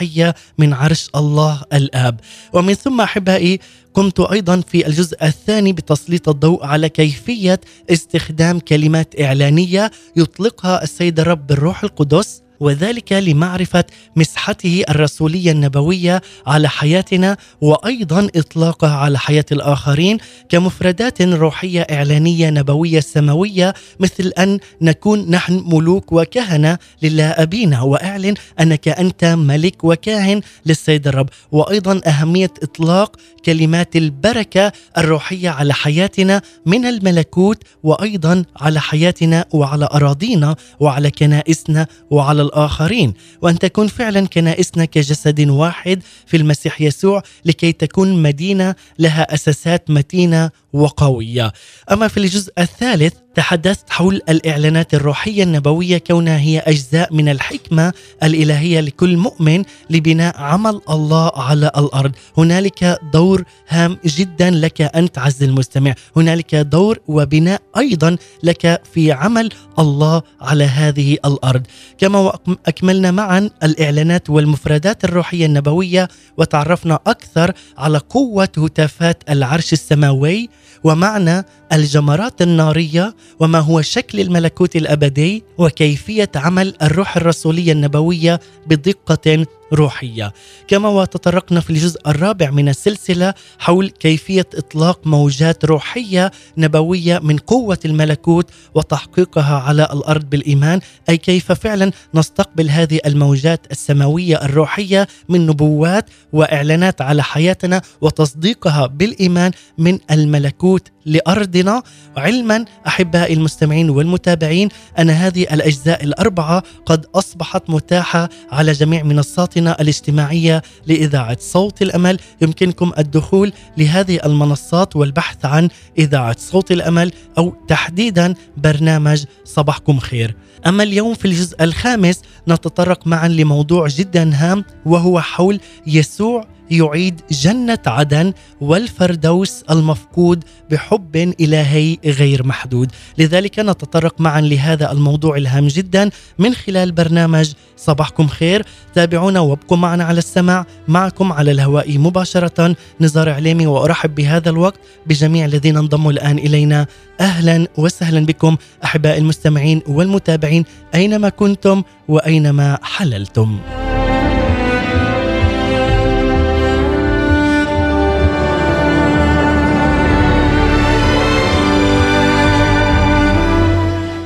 من 0.59 0.73
عرش 0.73 1.09
الله 1.17 1.63
الآب. 1.73 2.21
ومن 2.53 2.75
ثم 2.75 3.01
أحبائي 3.01 3.61
قمت 3.95 4.21
أيضا 4.21 4.61
في 4.61 4.87
الجزء 4.87 5.25
الثاني 5.25 5.73
بتسليط 5.73 6.29
الضوء 6.29 6.65
على 6.67 6.89
كيفية 6.89 7.61
استخدام 7.91 8.59
كلمات 8.59 9.21
إعلانية 9.21 9.91
يطلقها 10.17 10.83
السيد 10.83 11.21
الرب 11.21 11.47
بالروح 11.47 11.85
القدس. 11.85 12.43
وذلك 12.61 13.13
لمعرفة 13.13 13.85
مسحته 14.17 14.85
الرسولية 14.89 15.53
النبوية 15.53 16.23
على 16.47 16.69
حياتنا 16.69 17.37
وأيضا 17.61 18.29
اطلاقها 18.37 18.97
على 18.97 19.19
حياة 19.19 19.45
الآخرين 19.53 20.19
كمفردات 20.49 21.23
روحية 21.23 21.81
إعلانية 21.81 22.51
نبوية 22.51 23.01
سماوية 23.01 23.75
مثل 24.01 24.33
أن 24.39 24.59
نكون 24.83 25.31
نحن 25.31 25.65
ملوك 25.67 26.13
وكهنة 26.13 26.79
لله 27.03 27.29
أبينا. 27.29 27.83
وأعلن 27.83 28.35
أنك 28.61 28.89
أنت 28.89 29.25
ملك 29.25 29.85
وكاهن 29.85 30.41
للسيد 30.67 31.09
الرب. 31.09 31.29
وأيضا 31.53 32.01
أهمية 32.07 32.51
إطلاق 32.63 33.17
كلمات 33.45 33.97
البركة 33.97 34.73
الروحية 34.99 35.51
على 35.51 35.75
حياتنا 35.75 36.43
من 36.67 36.87
الملكوت 36.87 37.63
وأيضا 37.83 38.45
على 38.61 38.81
حياتنا 38.81 39.45
وعلى 39.53 39.89
أراضينا 39.93 40.57
وعلى 40.81 41.11
كنائسنا 41.11 41.87
وعلى 42.11 42.43
الآخرين 42.51 43.15
وأن 43.43 43.59
تكون 43.59 43.89
فعلا 43.89 44.27
كنائسنا 44.27 44.85
كجسد 44.85 45.49
واحد 45.49 46.03
في 46.27 46.37
المسيح 46.37 46.81
يسوع 46.81 47.23
لكي 47.45 47.73
تكون 47.73 48.23
مدينة 48.23 48.75
لها 48.99 49.35
أساسات 49.35 49.91
متينة 49.91 50.51
وقوية. 50.73 51.53
أما 51.93 52.09
في 52.09 52.17
الجزء 52.17 52.53
الثالث 52.59 53.15
تحدثت 53.35 53.91
حول 53.91 54.21
الإعلانات 54.29 54.95
الروحية 54.95 55.43
النبوية 55.43 55.99
كونها 55.99 56.39
هي 56.39 56.59
أجزاء 56.59 57.15
من 57.15 57.29
الحكمة 57.29 57.93
الإلهية 58.23 58.81
لكل 58.81 59.17
مؤمن 59.17 59.65
لبناء 59.91 60.37
عمل 60.37 60.81
الله 60.91 61.33
على 61.35 61.71
الأرض، 61.77 62.13
هنالك 62.39 62.99
دور 63.13 63.45
هام 63.69 63.99
جدا 64.07 64.51
لك 64.51 64.81
أنت 64.81 65.19
عز 65.19 65.43
المستمع، 65.43 65.95
هنالك 66.17 66.55
دور 66.55 66.99
وبناء 67.09 67.63
أيضا 67.77 68.17
لك 68.43 68.83
في 68.93 69.13
عمل 69.13 69.49
الله 69.79 70.23
على 70.41 70.65
هذه 70.65 71.19
الأرض، 71.25 71.63
كما 71.99 72.33
أكملنا 72.67 73.11
معا 73.11 73.51
الإعلانات 73.63 74.31
والمفردات 74.31 75.05
الروحية 75.05 75.47
النبوية 75.47 76.09
وتعرفنا 76.37 76.99
أكثر 77.07 77.53
على 77.79 77.99
قوة 77.99 78.49
هتافات 78.59 79.23
العرش 79.31 79.73
السماوي 79.73 80.49
ومعنى 80.85 81.45
الجمرات 81.73 82.43
النارية 82.43 83.15
وما 83.41 83.59
هو 83.59 83.83
شكل 83.83 84.21
الملكوت 84.21 84.77
الأبدي 84.77 85.45
وكيفية 85.59 86.31
عمل 86.35 86.75
الروح 86.83 87.17
الرسولية 87.17 87.73
النبوية 87.73 88.41
بدقة 88.67 89.47
روحية. 89.73 90.33
كما 90.69 90.89
وتطرقنا 90.89 91.61
في 91.61 91.71
الجزء 91.71 92.01
الرابع 92.07 92.51
من 92.51 92.69
السلسلة 92.69 93.35
حول 93.59 93.89
كيفية 93.89 94.47
إطلاق 94.55 95.07
موجات 95.07 95.65
روحية 95.65 96.31
نبوية 96.59 97.19
من 97.19 97.37
قوة 97.39 97.79
الملكوت 97.85 98.51
وتحقيقها 98.75 99.59
على 99.59 99.89
الأرض 99.93 100.31
بالإيمان 100.31 100.81
أي 101.09 101.17
كيف 101.17 101.53
فعلا 101.53 101.93
نستقبل 102.15 102.71
هذه 102.71 103.01
الموجات 103.07 103.67
السماوية 103.71 104.45
الروحية 104.45 105.09
من 105.29 105.47
نبوات 105.47 106.11
وإعلانات 106.33 107.01
على 107.01 107.23
حياتنا 107.23 107.83
وتصديقها 108.01 108.87
بالإيمان 108.87 109.53
من 109.79 109.99
الملكوت 110.11 110.89
لأرضنا. 111.07 111.83
علما 112.17 112.65
احبائي 112.87 113.35
المستمعين 113.35 113.91
والمتابعين 113.91 114.69
أن 114.99 115.11
هذه 115.11 115.43
الأجزاء 115.43 116.05
الأربعة 116.05 116.63
قد 116.87 117.07
أصبحت 117.15 117.71
متاحة 117.71 118.29
على 118.53 118.73
جميع 118.73 119.03
منصاتنا 119.03 119.81
الاجتماعية 119.81 120.63
لإذاعة 120.87 121.37
صوت 121.41 121.83
الأمل. 121.83 122.19
يمكنكم 122.43 122.93
الدخول 122.99 123.53
لهذه 123.77 124.21
المنصات 124.25 124.97
والبحث 124.97 125.45
عن 125.45 125.69
إذاعة 125.99 126.37
صوت 126.39 126.73
الأمل 126.73 127.13
أو 127.39 127.55
تحديدا 127.69 128.35
برنامج 128.57 129.25
صباحكم 129.45 129.99
خير. 129.99 130.35
أما 130.67 130.83
اليوم 130.83 131.15
في 131.15 131.25
الجزء 131.25 131.65
الخامس 131.65 132.23
نتطرق 132.49 133.07
معا 133.07 133.29
لموضوع 133.29 133.89
جدا 133.89 134.31
هام 134.35 134.65
وهو 134.87 135.21
حول 135.21 135.61
يسوع 135.87 136.47
يعيد 136.71 137.21
جنة 137.31 137.79
عدن 137.87 138.33
والفردوس 138.61 139.65
المفقود 139.71 140.45
بحب 140.71 141.17
إلهي 141.17 141.99
غير 142.05 142.47
محدود. 142.47 142.93
لذلك 143.19 143.59
نتطرق 143.59 144.21
معا 144.21 144.41
لهذا 144.41 144.93
الموضوع 144.93 145.37
الهام 145.37 145.67
جدا 145.67 146.11
من 146.39 146.55
خلال 146.55 146.93
برنامج 146.93 147.53
صباحكم 147.77 148.27
خير. 148.29 148.67
تابعونا 148.95 149.41
وابقوا 149.41 149.77
معنا 149.77 150.05
على 150.05 150.19
السمع 150.19 150.65
معكم 150.89 151.33
على 151.33 151.51
الهواء 151.51 151.99
مباشرة 151.99 152.77
نزار 153.01 153.29
عليمي 153.29 153.67
وأرحب 153.67 154.15
بهذا 154.15 154.51
الوقت 154.51 154.81
بجميع 155.07 155.45
الذين 155.45 155.77
انضموا 155.77 156.13
الآن 156.13 156.39
إلينا. 156.39 156.87
أهلا 157.21 157.67
وسهلا 157.77 158.27
بكم 158.27 158.57
أحباء 158.85 159.19
المستمعين 159.19 159.83
والمتابعين 159.89 160.65
أينما 160.95 161.29
كنتم 161.29 161.83
وأينما 162.09 162.79
حللتم. 162.83 163.59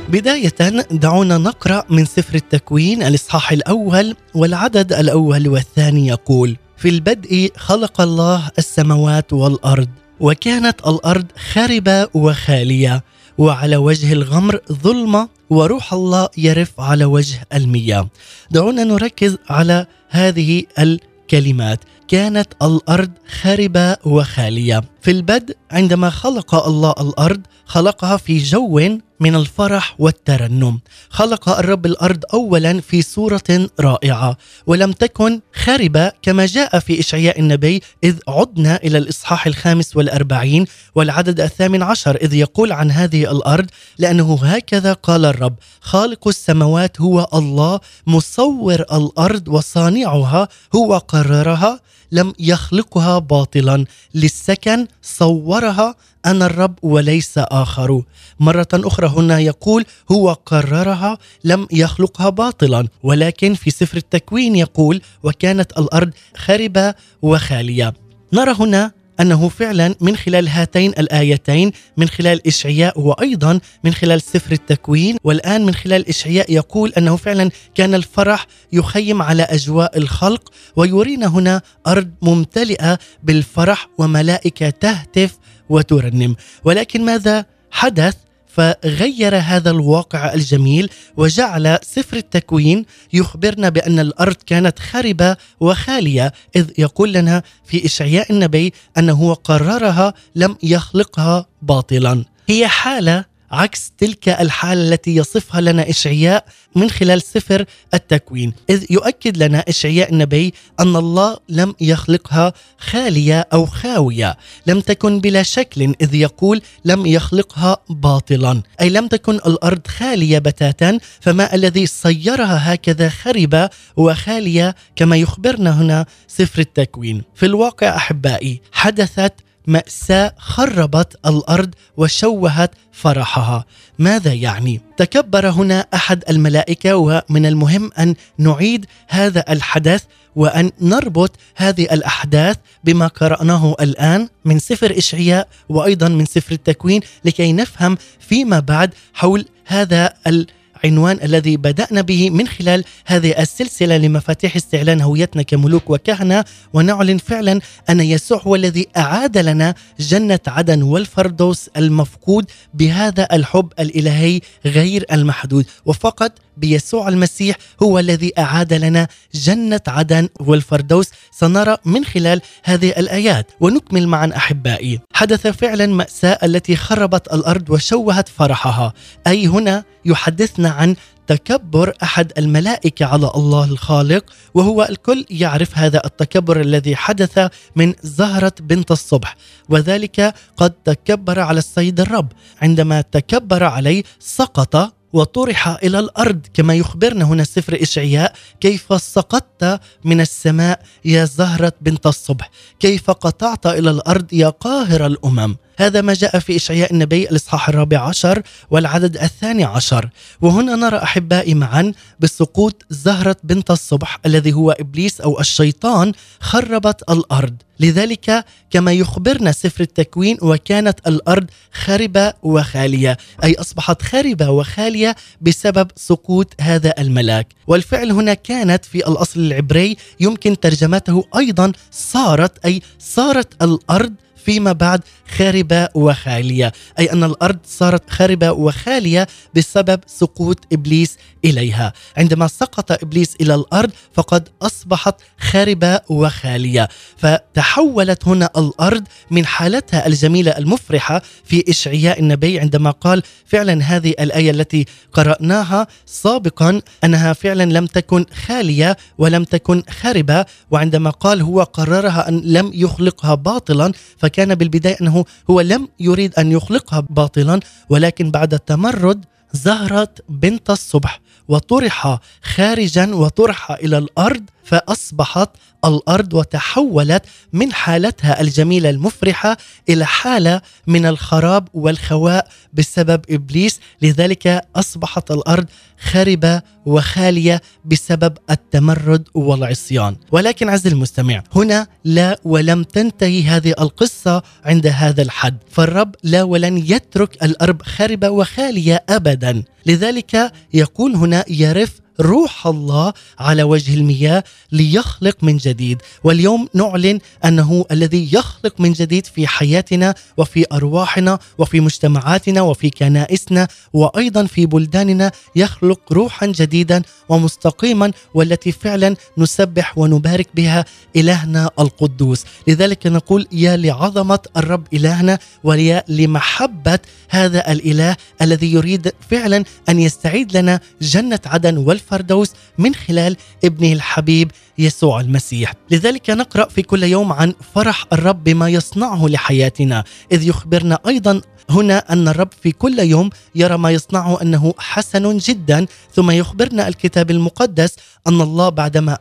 بداية 0.09 0.53
دعونا 0.91 1.37
نقرأ 1.37 1.83
من 1.89 2.05
سفر 2.05 2.35
التكوين 2.35 3.03
الإصحاح 3.03 3.51
الأول 3.51 4.15
والعدد 4.35 4.93
الأول 4.93 5.47
والثاني 5.47 6.07
يقول: 6.07 6.57
في 6.77 6.89
البدء 6.89 7.51
خلق 7.57 8.01
الله 8.01 8.49
السماوات 8.57 9.33
والأرض، 9.33 9.87
وكانت 10.19 10.87
الأرض 10.87 11.25
خربة 11.53 12.07
وخالية، 12.13 13.03
وعلى 13.37 13.77
وجه 13.77 14.13
الغمر 14.13 14.59
ظلمة 14.71 15.29
وروح 15.49 15.93
الله 15.93 16.29
يرف 16.37 16.71
على 16.79 17.05
وجه 17.05 17.47
المياه. 17.53 18.09
دعونا 18.51 18.83
نركز 18.83 19.37
على 19.49 19.85
هذه 20.09 20.63
الكلمات، 20.79 21.79
كانت 22.07 22.47
الأرض 22.61 23.11
خربه 23.41 23.97
وخالية. 24.05 24.83
في 25.01 25.11
البدء 25.11 25.57
عندما 25.71 26.09
خلق 26.09 26.67
الله 26.67 26.93
الأرض 26.99 27.41
خلقها 27.65 28.17
في 28.17 28.37
جو 28.37 28.99
من 29.19 29.35
الفرح 29.35 29.95
والترنم. 29.99 30.79
خلق 31.09 31.49
الرب 31.49 31.85
الأرض 31.85 32.23
اولا 32.33 32.81
في 32.81 33.01
صورة 33.01 33.69
رائعة 33.79 34.37
ولم 34.67 34.91
تكن 34.91 35.41
خربه 35.53 36.11
كما 36.21 36.45
جاء 36.45 36.79
في 36.79 36.99
إشعياء 36.99 37.39
النبي 37.39 37.81
إذ 38.03 38.15
عدنا 38.27 38.75
إلى 38.75 38.97
الإصحاح 38.97 39.47
الخامس 39.47 39.97
والأربعين 39.97 40.65
والعدد 40.95 41.39
الثامن 41.39 41.83
عشر 41.83 42.15
إذ 42.15 42.33
يقول 42.33 42.71
عن 42.71 42.91
هذه 42.91 43.31
الأرض 43.31 43.65
لأنه 43.97 44.39
هكذا 44.43 44.93
قال 44.93 45.25
الرب 45.25 45.55
خالق 45.81 46.27
السماوات 46.27 47.01
هو 47.01 47.27
الله 47.33 47.79
مصور 48.07 48.81
الأرض 48.81 49.47
وصانعها 49.47 50.47
هو 50.75 50.97
قررها 50.97 51.79
لم 52.11 52.33
يخلقها 52.39 53.19
باطلا 53.19 53.85
للسكن 54.15 54.87
صورها 55.01 55.95
أنا 56.25 56.45
الرب 56.45 56.75
وليس 56.81 57.33
آخر. 57.37 58.01
مرة 58.39 58.67
أخرى 58.73 59.07
هنا 59.07 59.39
يقول 59.39 59.85
هو 60.11 60.33
قررها 60.33 61.17
لم 61.43 61.67
يخلقها 61.71 62.29
باطلا. 62.29 62.87
ولكن 63.03 63.53
في 63.53 63.71
سفر 63.71 63.97
التكوين 63.97 64.55
يقول 64.55 65.01
وكانت 65.23 65.71
الأرض 65.77 66.11
خربة 66.35 66.93
وخالية. 67.21 67.93
نرى 68.33 68.55
هنا 68.59 68.91
أنه 69.19 69.49
فعلا 69.49 69.95
من 70.01 70.15
خلال 70.15 70.47
هاتين 70.47 70.91
الآيتين 70.91 71.71
من 71.97 72.07
خلال 72.07 72.47
إشعياء 72.47 72.99
وأيضا 72.99 73.59
من 73.83 73.93
خلال 73.93 74.21
سفر 74.21 74.51
التكوين 74.51 75.17
والآن 75.23 75.65
من 75.65 75.73
خلال 75.73 76.09
إشعياء 76.09 76.51
يقول 76.53 76.93
أنه 76.97 77.15
فعلا 77.15 77.49
كان 77.75 77.95
الفرح 77.95 78.47
يخيم 78.73 79.21
على 79.21 79.43
أجواء 79.43 79.97
الخلق 79.97 80.51
ويرينا 80.75 81.27
هنا 81.27 81.61
أرض 81.87 82.11
ممتلئة 82.21 82.99
بالفرح 83.23 83.87
وملائكة 83.97 84.69
تهتف 84.69 85.37
وترنم. 85.69 86.35
ولكن 86.63 87.05
ماذا 87.05 87.45
حدث؟ 87.71 88.15
فغير 88.55 89.35
هذا 89.35 89.71
الواقع 89.71 90.33
الجميل 90.33 90.89
وجعل 91.17 91.79
سفر 91.81 92.17
التكوين 92.17 92.85
يخبرنا 93.13 93.69
بأن 93.69 93.99
الأرض 93.99 94.35
كانت 94.45 94.79
خربه 94.79 95.37
وخالية 95.59 96.33
إذ 96.55 96.71
يقول 96.77 97.13
لنا 97.13 97.43
في 97.65 97.85
إشعياء 97.85 98.31
النبي 98.31 98.73
أنه 98.97 99.33
قررها 99.33 100.13
لم 100.35 100.57
يخلقها 100.63 101.45
باطلا. 101.61 102.25
هي 102.47 102.67
حالة 102.67 103.25
عكس 103.51 103.91
تلك 103.97 104.29
الحالة 104.29 104.81
التي 104.81 105.15
يصفها 105.15 105.61
لنا 105.61 105.89
إشعياء 105.89 106.45
من 106.75 106.89
خلال 106.89 107.21
سفر 107.21 107.65
التكوين 107.93 108.53
إذ 108.69 108.85
يؤكد 108.89 109.37
لنا 109.37 109.63
إشعياء 109.67 110.11
النبي 110.11 110.53
أن 110.79 110.95
الله 110.95 111.37
لم 111.49 111.75
يخلقها 111.81 112.53
خالية 112.77 113.47
أو 113.53 113.65
خاوية 113.65 114.37
لم 114.67 114.81
تكن 114.81 115.19
بلا 115.19 115.43
شكل 115.43 115.95
إذ 116.01 116.15
يقول 116.15 116.61
لم 116.85 117.05
يخلقها 117.05 117.77
باطلا 117.89 118.61
أي 118.81 118.89
لم 118.89 119.07
تكن 119.07 119.35
الأرض 119.35 119.87
خالية 119.87 120.39
بتاتا 120.39 120.99
فما 121.21 121.55
الذي 121.55 121.85
صيرها 121.85 122.73
هكذا 122.73 123.09
خربة 123.09 123.69
وخالية 123.97 124.75
كما 124.95 125.15
يخبرنا 125.15 125.81
هنا 125.81 126.05
سفر 126.27 126.59
التكوين. 126.59 127.23
في 127.35 127.45
الواقع 127.45 127.95
أحبائي 127.95 128.61
حدثت 128.71 129.33
مأساة 129.67 130.33
خربت 130.37 131.15
الأرض 131.25 131.69
وشوهت 131.97 132.71
فرحها 132.91 133.65
ماذا 133.99 134.33
يعني؟ 134.33 134.81
تكبر 134.97 135.49
هنا 135.49 135.87
أحد 135.93 136.23
الملائكة 136.29 136.95
ومن 136.95 137.45
المهم 137.45 137.91
أن 137.99 138.15
نعيد 138.37 138.85
هذا 139.07 139.43
الحدث 139.49 140.03
وأن 140.35 140.71
نربط 140.81 141.31
هذه 141.55 141.83
الأحداث 141.83 142.57
بما 142.83 143.07
قرأناه 143.07 143.75
الآن 143.81 144.29
من 144.45 144.59
سفر 144.59 144.97
إشعياء 144.97 145.47
وأيضا 145.69 146.07
من 146.07 146.25
سفر 146.25 146.51
التكوين 146.51 147.01
لكي 147.25 147.53
نفهم 147.53 147.97
فيما 148.19 148.59
بعد 148.59 148.93
حول 149.13 149.45
هذا 149.65 150.13
ال 150.27 150.47
عنوان 150.85 151.19
الذي 151.23 151.57
بدأنا 151.57 152.01
به 152.01 152.29
من 152.29 152.47
خلال 152.47 152.83
هذه 153.05 153.41
السلسلة 153.41 153.97
لمفاتيح 153.97 154.55
استعلان 154.55 155.01
هويتنا 155.01 155.41
كملوك 155.41 155.89
وكهنة. 155.89 156.45
ونعلن 156.73 157.17
فعلا 157.17 157.59
أن 157.89 157.99
يسوع 157.99 158.41
هو 158.41 158.55
الذي 158.55 158.87
أعاد 158.97 159.37
لنا 159.37 159.75
جنة 159.99 160.39
عدن 160.47 160.81
والفردوس 160.81 161.69
المفقود 161.77 162.45
بهذا 162.73 163.27
الحب 163.31 163.73
الإلهي 163.79 164.41
غير 164.65 165.05
المحدود. 165.11 165.65
وفقط 165.85 166.31
بيسوع 166.57 167.07
المسيح 167.09 167.55
هو 167.83 167.99
الذي 167.99 168.31
أعاد 168.37 168.73
لنا 168.73 169.07
جنة 169.33 169.81
عدن 169.87 170.29
والفردوس 170.39 171.07
سنرى 171.31 171.77
من 171.85 172.05
خلال 172.05 172.41
هذه 172.63 172.89
الآيات. 172.89 173.51
ونكمل 173.59 174.07
معا 174.07 174.31
أحبائي. 174.35 174.99
حدث 175.13 175.47
فعلا 175.47 175.85
مأساة 175.85 176.39
التي 176.43 176.75
خربت 176.75 177.33
الأرض 177.33 177.69
وشوهت 177.69 178.29
فرحها. 178.29 178.93
أي 179.27 179.47
هنا 179.47 179.83
يحدثنا 180.05 180.69
عن 180.69 180.95
تكبر 181.27 181.93
أحد 182.03 182.31
الملائكة 182.37 183.05
على 183.05 183.31
الله 183.35 183.65
الخالق 183.65 184.25
وهو 184.53 184.83
الكل 184.83 185.25
يعرف 185.29 185.77
هذا 185.77 186.05
التكبر 186.05 186.61
الذي 186.61 186.95
حدث 186.95 187.51
من 187.75 187.93
زهرة 188.03 188.53
بنت 188.59 188.91
الصبح. 188.91 189.35
وذلك 189.69 190.33
قد 190.57 190.71
تكبر 190.71 191.39
على 191.39 191.57
السيد 191.57 191.99
الرب. 191.99 192.31
عندما 192.61 193.01
تكبر 193.01 193.63
عليه 193.63 194.03
سقط 194.19 194.93
وطرح 195.15 195.67
إلى 195.67 195.99
الأرض 195.99 196.41
كما 196.53 196.75
يخبرنا 196.75 197.25
هنا 197.25 197.43
سفر 197.43 197.81
إشعياء 197.81 198.33
كيف 198.59 199.01
سقطت 199.01 199.79
من 200.03 200.21
السماء 200.21 200.79
يا 201.05 201.25
زهرة 201.25 201.73
بنت 201.81 202.07
الصبح؟ 202.07 202.49
كيف 202.79 203.11
قطعت 203.11 203.65
إلى 203.65 203.91
الأرض 203.91 204.33
يا 204.33 204.49
قاهر 204.49 205.05
الأمم؟ 205.05 205.55
هذا 205.77 206.01
ما 206.01 206.13
جاء 206.13 206.39
في 206.39 206.55
إشعياء 206.55 206.93
النبي 206.93 207.29
الإصحاح 207.29 207.69
الرابع 207.69 207.99
عشر 207.99 208.41
والعدد 208.69 209.17
الثاني 209.17 209.63
عشر. 209.63 210.09
وهنا 210.41 210.75
نرى 210.75 210.97
أحبائي 210.97 211.53
معا 211.53 211.93
بسقوط 212.19 212.85
زهرة 212.89 213.35
بنت 213.43 213.71
الصبح 213.71 214.19
الذي 214.25 214.53
هو 214.53 214.71
إبليس 214.71 215.21
أو 215.21 215.39
الشيطان 215.39 216.11
خربت 216.39 217.01
الأرض. 217.09 217.55
لذلك 217.79 218.45
كما 218.71 218.93
يخبرنا 218.93 219.51
سفر 219.51 219.83
التكوين 219.83 220.37
وكانت 220.41 221.07
الأرض 221.07 221.45
خربة 221.71 222.33
وخالية 222.43 223.17
أي 223.43 223.55
أصبحت 223.55 224.01
خربة 224.01 224.49
وخالية 224.49 225.15
بسبب 225.41 225.91
سقوط 225.95 226.53
هذا 226.61 226.93
الملاك. 226.99 227.47
والفعل 227.67 228.11
هنا 228.11 228.33
كانت 228.33 228.85
في 228.85 229.07
الأصل 229.07 229.39
العبري 229.39 229.97
يمكن 230.19 230.59
ترجمته 230.59 231.23
أيضا 231.37 231.71
صارت 231.91 232.65
أي 232.65 232.81
صارت 232.99 233.63
الأرض 233.63 234.13
فيما 234.45 234.71
بعد 234.71 235.01
خاربة 235.37 235.89
وخالية. 235.95 236.71
أي 236.99 237.11
أن 237.13 237.23
الأرض 237.23 237.57
صارت 237.67 238.09
خاربة 238.09 238.51
وخالية 238.51 239.27
بسبب 239.55 239.99
سقوط 240.07 240.57
إبليس 240.73 241.17
إليها. 241.45 241.93
عندما 242.17 242.47
سقط 242.47 242.91
إبليس 242.91 243.35
إلى 243.41 243.55
الأرض 243.55 243.91
فقد 244.13 244.49
أصبحت 244.61 245.15
خاربة 245.39 245.99
وخالية. 246.09 246.87
فتحولت 247.17 248.27
هنا 248.27 248.49
الأرض 248.57 249.03
من 249.31 249.45
حالتها 249.45 250.07
الجميلة 250.07 250.51
المفرحة 250.51 251.21
في 251.45 251.63
إشعياء 251.69 252.19
النبي 252.19 252.59
عندما 252.59 252.91
قال 252.91 253.23
فعلا 253.45 253.83
هذه 253.83 254.13
الآية 254.19 254.51
التي 254.51 254.85
قرأناها 255.13 255.87
سابقا 256.05 256.81
أنها 257.03 257.33
فعلا 257.33 257.63
لم 257.63 257.85
تكن 257.85 258.25
خالية 258.45 258.97
ولم 259.17 259.43
تكن 259.43 259.83
خاربة. 260.01 260.45
وعندما 260.71 261.09
قال 261.09 261.41
هو 261.41 261.63
قررها 261.63 262.29
أن 262.29 262.41
لم 262.45 262.71
يخلقها 262.73 263.35
باطلا 263.35 263.91
فكان 264.17 264.34
بالبداية 264.43 264.97
أنه 265.01 265.25
هو 265.49 265.61
لم 265.61 265.87
يريد 265.99 266.33
أن 266.35 266.51
يخلقها 266.51 266.99
باطلا 266.99 267.59
ولكن 267.89 268.31
بعد 268.31 268.53
التمرد 268.53 269.25
ظهرت 269.55 270.23
بنت 270.29 270.69
الصبح 270.69 271.21
وطرح 271.47 272.19
خارجا 272.41 273.15
وطرح 273.15 273.71
إلى 273.71 273.97
الأرض 273.97 274.43
فأصبحت 274.63 275.49
الأرض 275.85 276.33
وتحولت 276.33 277.25
من 277.53 277.73
حالتها 277.73 278.41
الجميلة 278.41 278.89
المفرحة 278.89 279.57
إلى 279.89 280.05
حالة 280.05 280.61
من 280.87 281.05
الخراب 281.05 281.67
والخواء 281.73 282.47
بسبب 282.73 283.21
إبليس. 283.29 283.79
لذلك 284.01 284.61
أصبحت 284.75 285.31
الأرض 285.31 285.65
خربه 285.99 286.61
وخالية 286.85 287.61
بسبب 287.85 288.37
التمرد 288.49 289.27
والعصيان. 289.33 290.15
ولكن 290.31 290.69
عز 290.69 290.87
المستمع 290.87 291.43
هنا 291.55 291.87
لا 292.03 292.39
ولم 292.43 292.83
تنتهي 292.83 293.43
هذه 293.43 293.73
القصة 293.79 294.43
عند 294.65 294.87
هذا 294.87 295.21
الحد. 295.21 295.57
فالرب 295.71 296.15
لا 296.23 296.43
ولن 296.43 296.77
يترك 296.77 297.43
الأرض 297.43 297.81
خربه 297.81 298.29
وخالية 298.29 299.03
ابدا. 299.09 299.63
لذلك 299.85 300.51
يقول 300.73 301.15
هنا 301.15 301.45
يرف 301.49 302.04
روح 302.21 302.67
الله 302.67 303.13
على 303.39 303.63
وجه 303.63 303.93
المياه 303.93 304.43
ليخلق 304.71 305.37
من 305.41 305.57
جديد. 305.57 306.01
واليوم 306.23 306.67
نعلن 306.73 307.19
أنه 307.45 307.85
الذي 307.91 308.33
يخلق 308.33 308.79
من 308.79 308.93
جديد 308.93 309.25
في 309.25 309.47
حياتنا 309.47 310.15
وفي 310.37 310.65
أرواحنا 310.71 311.39
وفي 311.57 311.79
مجتمعاتنا 311.79 312.61
وفي 312.61 312.89
كنائسنا 312.89 313.67
وأيضا 313.93 314.45
في 314.45 314.65
بلداننا 314.65 315.31
يخلق 315.55 315.99
روحا 316.13 316.45
جديدا 316.45 317.01
ومستقيما 317.29 318.11
والتي 318.33 318.71
فعلا 318.71 319.15
نسبح 319.37 319.97
ونبارك 319.97 320.47
بها 320.55 320.85
إلهنا 321.15 321.69
القدوس. 321.79 322.45
لذلك 322.67 323.07
نقول 323.07 323.47
يا 323.51 323.77
لعظمة 323.77 324.39
الرب 324.57 324.87
إلهنا 324.93 325.39
ويا 325.63 326.03
لمحبة 326.07 326.99
هذا 327.29 327.71
الإله 327.71 328.15
الذي 328.41 328.73
يريد 328.73 329.11
فعلا 329.29 329.63
أن 329.89 329.99
يستعيد 329.99 330.57
لنا 330.57 330.79
جنة 331.01 331.39
عدن 331.45 331.77
والفردوس 332.05 332.51
من 332.77 332.95
خلال 332.95 333.37
ابنه 333.63 333.93
الحبيب 333.93 334.51
يسوع 334.77 335.19
المسيح. 335.19 335.73
لذلك 335.91 336.29
نقرأ 336.29 336.69
في 336.69 336.81
كل 336.81 337.03
يوم 337.03 337.33
عن 337.33 337.53
فرح 337.75 338.05
الرب 338.13 338.43
بما 338.43 338.69
يصنعه 338.69 339.27
لحياتنا 339.27 340.03
إذ 340.31 340.47
يخبرنا 340.47 340.99
أيضا 341.07 341.41
هنا 341.69 342.13
أن 342.13 342.27
الرب 342.27 342.49
في 342.61 342.71
كل 342.71 342.99
يوم 342.99 343.29
يرى 343.55 343.77
ما 343.77 343.91
يصنعه 343.91 344.41
أنه 344.41 344.73
حسن 344.77 345.37
جدا 345.37 345.85
ثم 346.13 346.31
يخبرنا 346.31 346.87
الكتاب 346.87 347.31
المقدس 347.31 347.95
أن 348.27 348.41
الله 348.41 348.69
بعدما 348.69 349.17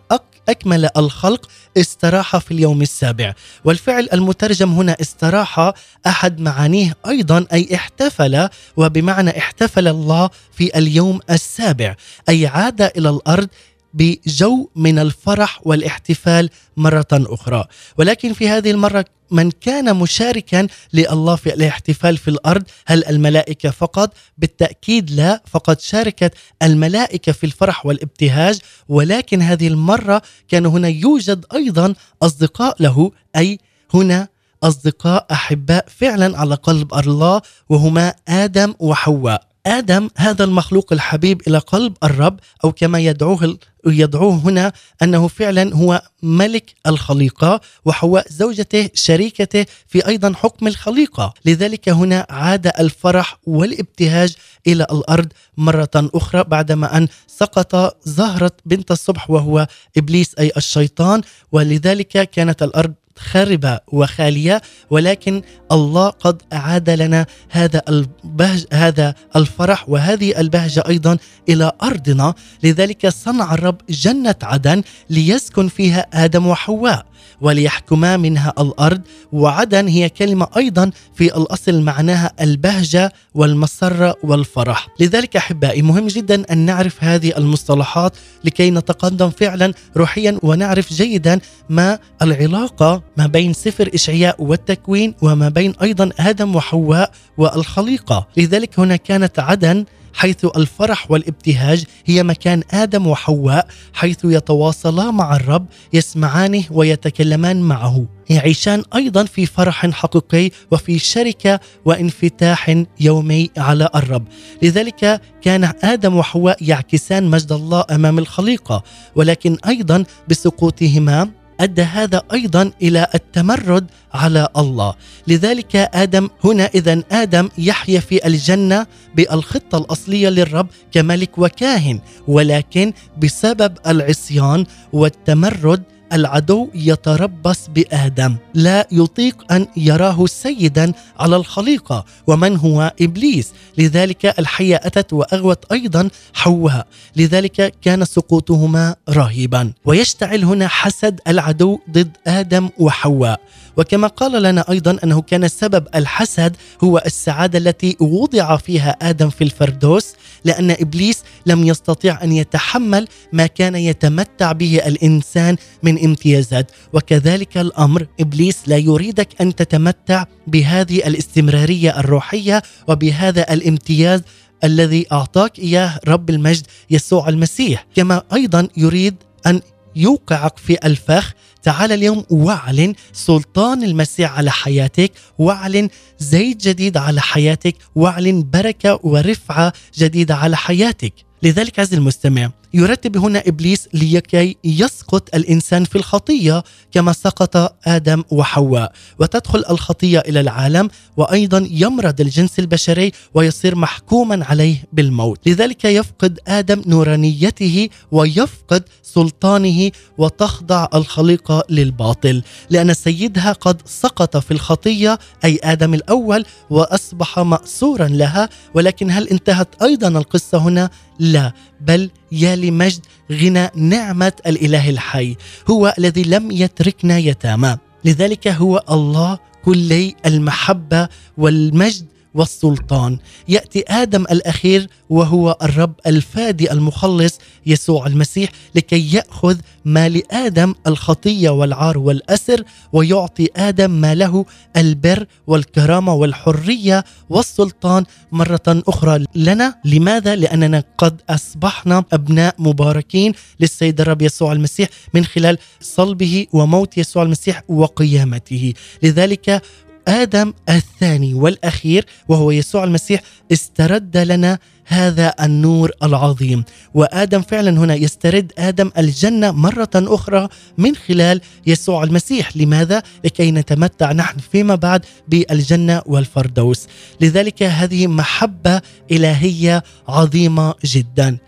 أكمل 0.48 0.88
الخلق 0.96 1.48
استراح 1.76 2.37
في 2.38 2.50
اليوم 2.50 2.83
السابع. 2.83 3.35
والفعل 3.64 4.09
المترجم 4.12 4.72
هنا 4.72 4.96
استراح 5.00 5.72
أحد 6.07 6.40
معانيه 6.40 6.96
أيضا 7.09 7.46
أي 7.52 7.68
احتفل 7.74 8.48
وبمعنى 8.76 9.38
احتفل 9.38 9.88
الله 9.88 10.30
في 10.52 10.78
اليوم 10.78 11.20
السابع 11.30 11.94
أي 12.28 12.46
عاد 12.46 12.83
إلى 12.83 13.11
الأرض 13.11 13.48
بجو 13.94 14.70
من 14.76 14.98
الفرح 14.98 15.61
والاحتفال 15.64 16.50
مرة 16.76 17.07
أخرى. 17.12 17.64
ولكن 17.98 18.33
في 18.33 18.48
هذه 18.48 18.70
المرة 18.70 19.04
من 19.30 19.50
كان 19.50 19.96
مشاركا 19.96 20.66
لله 20.92 21.37
في 21.37 21.54
الاحتفال 21.54 22.16
في 22.16 22.28
الأرض 22.28 22.62
هل 22.87 23.04
الملائكة 23.04 23.70
فقط؟ 23.70 24.14
بالتأكيد 24.38 25.11
لا 25.11 25.42
فقد 25.46 25.80
شاركت 25.80 26.35
الملائكة 26.62 27.33
في 27.33 27.44
الفرح 27.44 27.87
والابتهاج. 27.87 28.59
ولكن 28.88 29.42
هذه 29.42 29.68
المرة 29.68 30.22
كان 30.48 30.66
هنا 30.66 30.88
يوجد 30.88 31.44
أيضا 31.54 31.94
أصدقاء 32.22 32.83
له 32.83 33.11
أي 33.37 33.59
هنا 33.94 34.28
أصدقاء 34.62 35.26
أحباء 35.33 35.87
فعلا 35.88 36.38
على 36.38 36.54
قلب 36.54 36.94
الله 36.94 37.42
وهما 37.68 38.14
آدم 38.28 38.74
وحواء. 38.78 39.53
آدم 39.66 40.11
هذا 40.16 40.44
المخلوق 40.44 40.92
الحبيب 40.92 41.42
إلى 41.48 41.59
قلب 41.59 41.96
الرب 42.05 42.40
أو 42.64 42.72
كما 42.72 42.98
يدعوه 42.98 43.59
يدعوه 43.87 44.35
هنا 44.35 44.72
أنه 45.03 45.29
فعلا 45.29 45.74
هو 45.74 46.03
ملك 46.22 46.74
الخليقة 46.87 47.61
وحواء 47.85 48.27
زوجته 48.31 48.90
شريكته 48.94 49.66
في 49.87 50.07
أيضا 50.07 50.33
حكم 50.37 50.66
الخليقة، 50.66 51.35
لذلك 51.44 51.88
هنا 51.88 52.27
عاد 52.31 52.66
الفرح 52.66 53.38
والابتهاج 53.46 54.35
إلى 54.66 54.87
الأرض 54.92 55.29
مرة 55.57 55.90
أخرى 55.96 56.44
بعدما 56.44 56.96
أن 56.96 57.09
سقط 57.27 57.96
زهرة 58.09 58.53
بنت 58.66 58.90
الصبح 58.90 59.31
وهو 59.31 59.66
إبليس 59.96 60.35
أي 60.38 60.53
الشيطان. 60.57 61.22
ولذلك 61.53 62.31
كانت 62.31 62.62
الأرض 62.62 62.94
خربة 63.16 63.81
وخالية 63.92 64.62
ولكن 64.90 65.42
الله 65.72 66.09
قد 66.09 66.42
أعاد 66.53 66.90
لنا 66.90 67.27
هذا 67.50 67.83
البهج 67.88 68.64
هذا 68.72 69.14
الفرح 69.37 69.88
وهذه 69.88 70.40
البهجة 70.40 70.85
أيضا 70.88 71.16
إلى 71.48 71.72
أرضنا. 71.83 72.35
لذلك 72.62 73.09
صنع 73.09 73.55
الرب 73.55 73.77
جنة 73.90 74.35
عدن 74.42 74.83
ليسكن 75.11 75.68
فيها 75.68 76.07
آدم 76.12 76.46
وحواء 76.46 77.07
وليحكما 77.40 78.16
منها 78.16 78.53
الأرض. 78.59 79.00
وعدن 79.33 79.88
هي 79.88 80.09
كلمة 80.09 80.48
أيضا 80.57 80.90
في 81.14 81.37
الأصل 81.37 81.81
معناها 81.81 82.33
البهجة 82.40 83.12
والمسره 83.35 84.16
والفرح. 84.22 84.88
لذلك 85.00 85.37
أحبائي 85.37 85.83
مهم 85.83 86.07
جدا 86.07 86.53
أن 86.53 86.59
نعرف 86.59 87.05
هذه 87.05 87.33
المصطلحات 87.37 88.16
لكي 88.44 88.70
نتقدم 88.70 89.31
فعلا 89.31 89.74
روحيا 89.96 90.38
ونعرف 90.42 90.92
جيدا 90.92 91.40
ما 91.68 91.98
العلاقة 92.22 93.03
ما 93.16 93.27
بين 93.27 93.53
سفر 93.53 93.90
إشعياء 93.94 94.42
والتكوين 94.42 95.14
وما 95.22 95.48
بين 95.48 95.74
أيضا 95.83 96.11
آدم 96.18 96.57
وحواء 96.57 97.11
والخليقة. 97.37 98.29
لذلك 98.37 98.79
هنا 98.79 98.96
كانت 98.96 99.38
عدن 99.38 99.85
حيث 100.14 100.44
الفرح 100.57 101.11
والابتهاج 101.11 101.85
هي 102.07 102.22
مكان 102.22 102.62
آدم 102.70 103.07
وحواء 103.07 103.66
حيث 103.92 104.18
يتواصلا 104.24 105.11
مع 105.11 105.37
الرب 105.37 105.66
يسمعانه 105.92 106.64
ويتكلمان 106.70 107.61
معه. 107.61 108.07
يعيشان 108.31 108.83
أيضا 108.94 109.24
في 109.24 109.46
فرح 109.46 109.90
حقيقي 109.90 110.50
وفي 110.70 110.98
شركة 110.98 111.61
وانفتاح 111.85 112.85
يومي 113.00 113.50
على 113.57 113.88
الرب. 113.94 114.24
لذلك 114.62 115.20
كان 115.42 115.72
آدم 115.83 116.16
وحواء 116.16 116.57
يعكسان 116.61 117.31
مجد 117.31 117.53
الله 117.53 117.85
أمام 117.90 118.18
الخليقة 118.18 118.83
ولكن 119.16 119.57
أيضا 119.66 120.05
بسقوطهما 120.29 121.31
أدى 121.60 121.82
هذا 121.82 122.22
أيضا 122.32 122.72
إلى 122.82 123.06
التمرد 123.14 123.86
على 124.14 124.48
الله. 124.56 124.94
لذلك 125.26 125.76
آدم 125.76 126.28
هنا 126.44 126.70
اذا 126.74 127.02
آدم 127.12 127.48
يحيا 127.58 128.00
في 128.00 128.26
الجنة 128.26 128.86
بالخطة 129.14 129.78
الأصلية 129.78 130.28
للرب 130.28 130.66
كملك 130.92 131.38
وكاهن 131.38 132.00
ولكن 132.28 132.92
بسبب 133.22 133.78
العصيان 133.86 134.66
والتمرد 134.92 135.82
العدو 136.14 136.68
يتربص 136.74 137.68
بآدم. 137.74 138.37
لا 138.55 138.88
يطيق 138.92 139.53
أن 139.53 139.66
يراه 139.77 140.27
سيدا 140.27 140.92
على 141.18 141.37
الخليقة. 141.37 142.05
ومن 142.27 142.57
هو؟ 142.57 142.92
إبليس. 143.00 143.53
لذلك 143.79 144.38
الحية 144.38 144.81
أتت 144.85 145.12
وأغوت 145.12 145.72
أيضا 145.72 146.09
حواء. 146.35 146.87
لذلك 147.16 147.74
كان 147.83 148.05
سقوطهما 148.05 148.96
رهيبا 149.09 149.72
ويشتعل 149.85 150.44
هنا 150.44 150.68
حسد 150.68 151.20
العدو 151.29 151.79
ضد 151.90 152.11
آدم 152.27 152.68
وحواء. 152.79 153.40
وكما 153.77 154.07
قال 154.07 154.42
لنا 154.42 154.64
أيضا 154.70 154.98
أنه 155.05 155.22
كان 155.22 155.48
سبب 155.48 155.87
الحسد 155.94 156.57
هو 156.85 157.03
السعادة 157.07 157.59
التي 157.59 157.96
وضع 158.00 158.57
فيها 158.57 158.96
آدم 159.03 159.31
في 159.31 159.44
الفردوس. 159.44 160.14
لأن 160.44 160.70
إبليس 160.70 161.22
لم 161.46 161.64
يستطيع 161.64 162.22
أن 162.24 162.33
يتحمل 162.33 163.09
ما 163.33 163.46
كان 163.46 163.74
يتمتع 163.74 164.52
به 164.52 164.80
الإنسان 164.87 165.57
من 165.83 166.04
امتيازات. 166.04 166.70
وكذلك 166.92 167.59
الأمر 167.59 168.07
إبليس 168.20 168.57
لا 168.66 168.76
يريدك 168.76 169.28
أن 169.40 169.54
تتمتع 169.54 170.24
بهذه 170.46 170.96
الاستمرارية 170.96 172.00
الروحية 172.00 172.62
وبهذا 172.88 173.52
الامتياز 173.52 174.22
الذي 174.64 175.07
أعطاك 175.12 175.59
إياه 175.59 176.00
رب 176.09 176.30
المجد 176.30 176.66
يسوع 176.90 177.28
المسيح. 177.28 177.87
كما 177.94 178.22
أيضا 178.33 178.68
يريد 178.76 179.14
أن 179.46 179.61
يوقعك 179.96 180.59
في 180.59 180.78
الفخ 180.87 181.35
تعال 181.64 181.92
اليوم 181.92 182.24
واعلن 182.31 182.94
سلطان 183.12 183.83
المسيح 183.83 184.33
على 184.33 184.50
حياتك 184.50 185.12
واعلن 185.38 185.88
زيت 186.18 186.68
جديد 186.68 186.96
على 186.96 187.20
حياتك 187.20 187.77
واعلن 187.94 188.50
بركة 188.50 189.00
ورفعة 189.03 189.72
جديدة 189.98 190.35
على 190.35 190.57
حياتك. 190.57 191.12
لذلك 191.42 191.79
عز 191.79 191.94
المستمع 191.94 192.50
يرتب 192.74 193.16
هنا 193.16 193.42
إبليس 193.46 193.88
لكي 193.94 194.56
يسقط 194.64 195.34
الإنسان 195.34 195.84
في 195.84 195.96
الخطية 195.96 196.64
كما 196.92 197.12
سقط 197.12 197.76
آدم 197.88 198.22
وحواء. 198.30 198.92
وتدخل 199.18 199.64
الخطية 199.70 200.18
إلى 200.18 200.40
العالم 200.40 200.88
وأيضا 201.16 201.68
يمرض 201.70 202.20
الجنس 202.20 202.58
البشري 202.58 203.12
ويصير 203.34 203.74
محكوما 203.74 204.44
عليه 204.44 204.84
بالموت. 204.92 205.48
لذلك 205.48 205.84
يفقد 205.84 206.38
آدم 206.48 206.82
نورانيته 206.87 207.88
ويفقد 208.12 208.82
سلطانه 209.02 209.90
وتخضع 210.18 210.88
الخليقة 210.94 211.64
للباطل. 211.70 212.42
لأن 212.70 212.94
سيدها 212.94 213.52
قد 213.52 213.82
سقط 213.84 214.37
في 214.37 214.50
الخطية 214.50 215.18
أي 215.44 215.60
آدم 215.64 215.94
الأول 215.94 216.44
وأصبح 216.70 217.38
ماسورا 217.38 218.08
لها 218.08 218.48
ولكن 218.74 219.10
هل 219.10 219.28
انتهت 219.28 219.82
أيضا 219.82 220.08
القصة 220.08 220.58
هنا؟ 220.58 220.90
لا 221.18 221.52
بل 221.80 222.10
يا 222.42 222.57
لمجد 222.57 223.01
غنى 223.33 223.70
نعمة 223.75 224.33
الإله 224.47 224.90
الحي 224.90 225.37
هو 225.70 225.94
الذي 225.99 226.23
لم 226.23 226.51
يتركنا 226.51 227.18
يتامى. 227.18 227.77
لذلك 228.05 228.49
هو 228.49 228.83
الله 228.90 229.38
كلي 229.64 230.14
المحبة 230.27 231.09
والمجد 231.38 232.07
والسلطان. 232.35 233.18
يأتي 233.49 233.85
آدم 233.88 234.23
الأخير 234.23 234.88
وهو 235.11 235.57
الرب 235.62 235.94
الفادي 236.07 236.73
المخلص 236.73 237.38
يسوع 237.66 238.07
المسيح 238.07 238.51
لكي 238.75 239.14
يأخذ 239.14 239.57
ما 239.85 240.09
لآدم 240.09 240.75
الخطية 240.87 241.51
والعار 241.51 241.99
والأسر 241.99 242.62
ويعطي 242.92 243.49
آدم 243.57 243.90
ما 243.90 244.14
له 244.14 244.44
البر 244.77 245.27
والكرامة 245.47 246.14
والحرية 246.14 247.05
والسلطان 247.31 248.05
مرة 248.33 248.61
أخرى 248.68 249.25
لنا. 249.35 249.75
لماذا؟ 249.85 250.37
لأننا 250.37 250.85
قد 250.99 251.23
أصبحنا 251.31 252.05
أبناء 252.12 252.55
مباركين 252.59 253.33
للسيد 253.61 254.01
الرب 254.01 254.23
يسوع 254.23 254.53
المسيح 254.53 254.88
من 255.14 255.25
خلال 255.25 255.59
صلبه 255.81 256.47
وموت 256.53 256.99
يسوع 256.99 257.23
المسيح 257.23 257.62
وقيامته. 257.68 258.73
لذلك 259.03 259.62
آدم 260.08 260.52
الثاني 260.68 261.34
والأخير 261.34 262.06
وهو 262.28 262.50
يسوع 262.50 262.84
المسيح 262.84 263.22
استرد 263.52 264.16
لنا 264.16 264.58
هذا 264.86 265.34
النور 265.40 265.90
العظيم. 266.02 266.64
وآدم 266.94 267.42
فعلا 267.42 267.70
هنا 267.70 267.94
يسترد 267.94 268.52
آدم 268.58 268.90
الجنة 268.98 269.50
مرة 269.52 269.90
أخرى 269.94 270.48
من 270.78 270.96
خلال 270.96 271.40
يسوع 271.66 272.04
المسيح. 272.04 272.56
لماذا؟ 272.56 273.02
لكي 273.24 273.50
نتمتع 273.50 274.12
نحن 274.12 274.38
فيما 274.52 274.74
بعد 274.74 275.04
بالجنة 275.28 276.02
والفردوس. 276.06 276.86
لذلك 277.20 277.62
هذه 277.62 278.06
محبة 278.06 278.80
إلهية 279.10 279.82
عظيمة 280.08 280.74
جدا. 280.84 281.38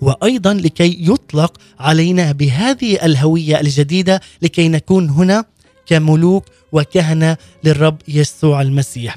وأيضا 0.00 0.54
لكي 0.54 0.96
يطلق 1.00 1.56
علينا 1.80 2.32
بهذه 2.32 3.04
الهوية 3.04 3.60
الجديدة 3.60 4.20
لكي 4.42 4.68
نكون 4.68 5.10
هنا 5.10 5.44
كملوك 5.86 6.44
وكهنة 6.72 7.36
للرب 7.64 7.96
يسوع 8.08 8.62
المسيح. 8.62 9.16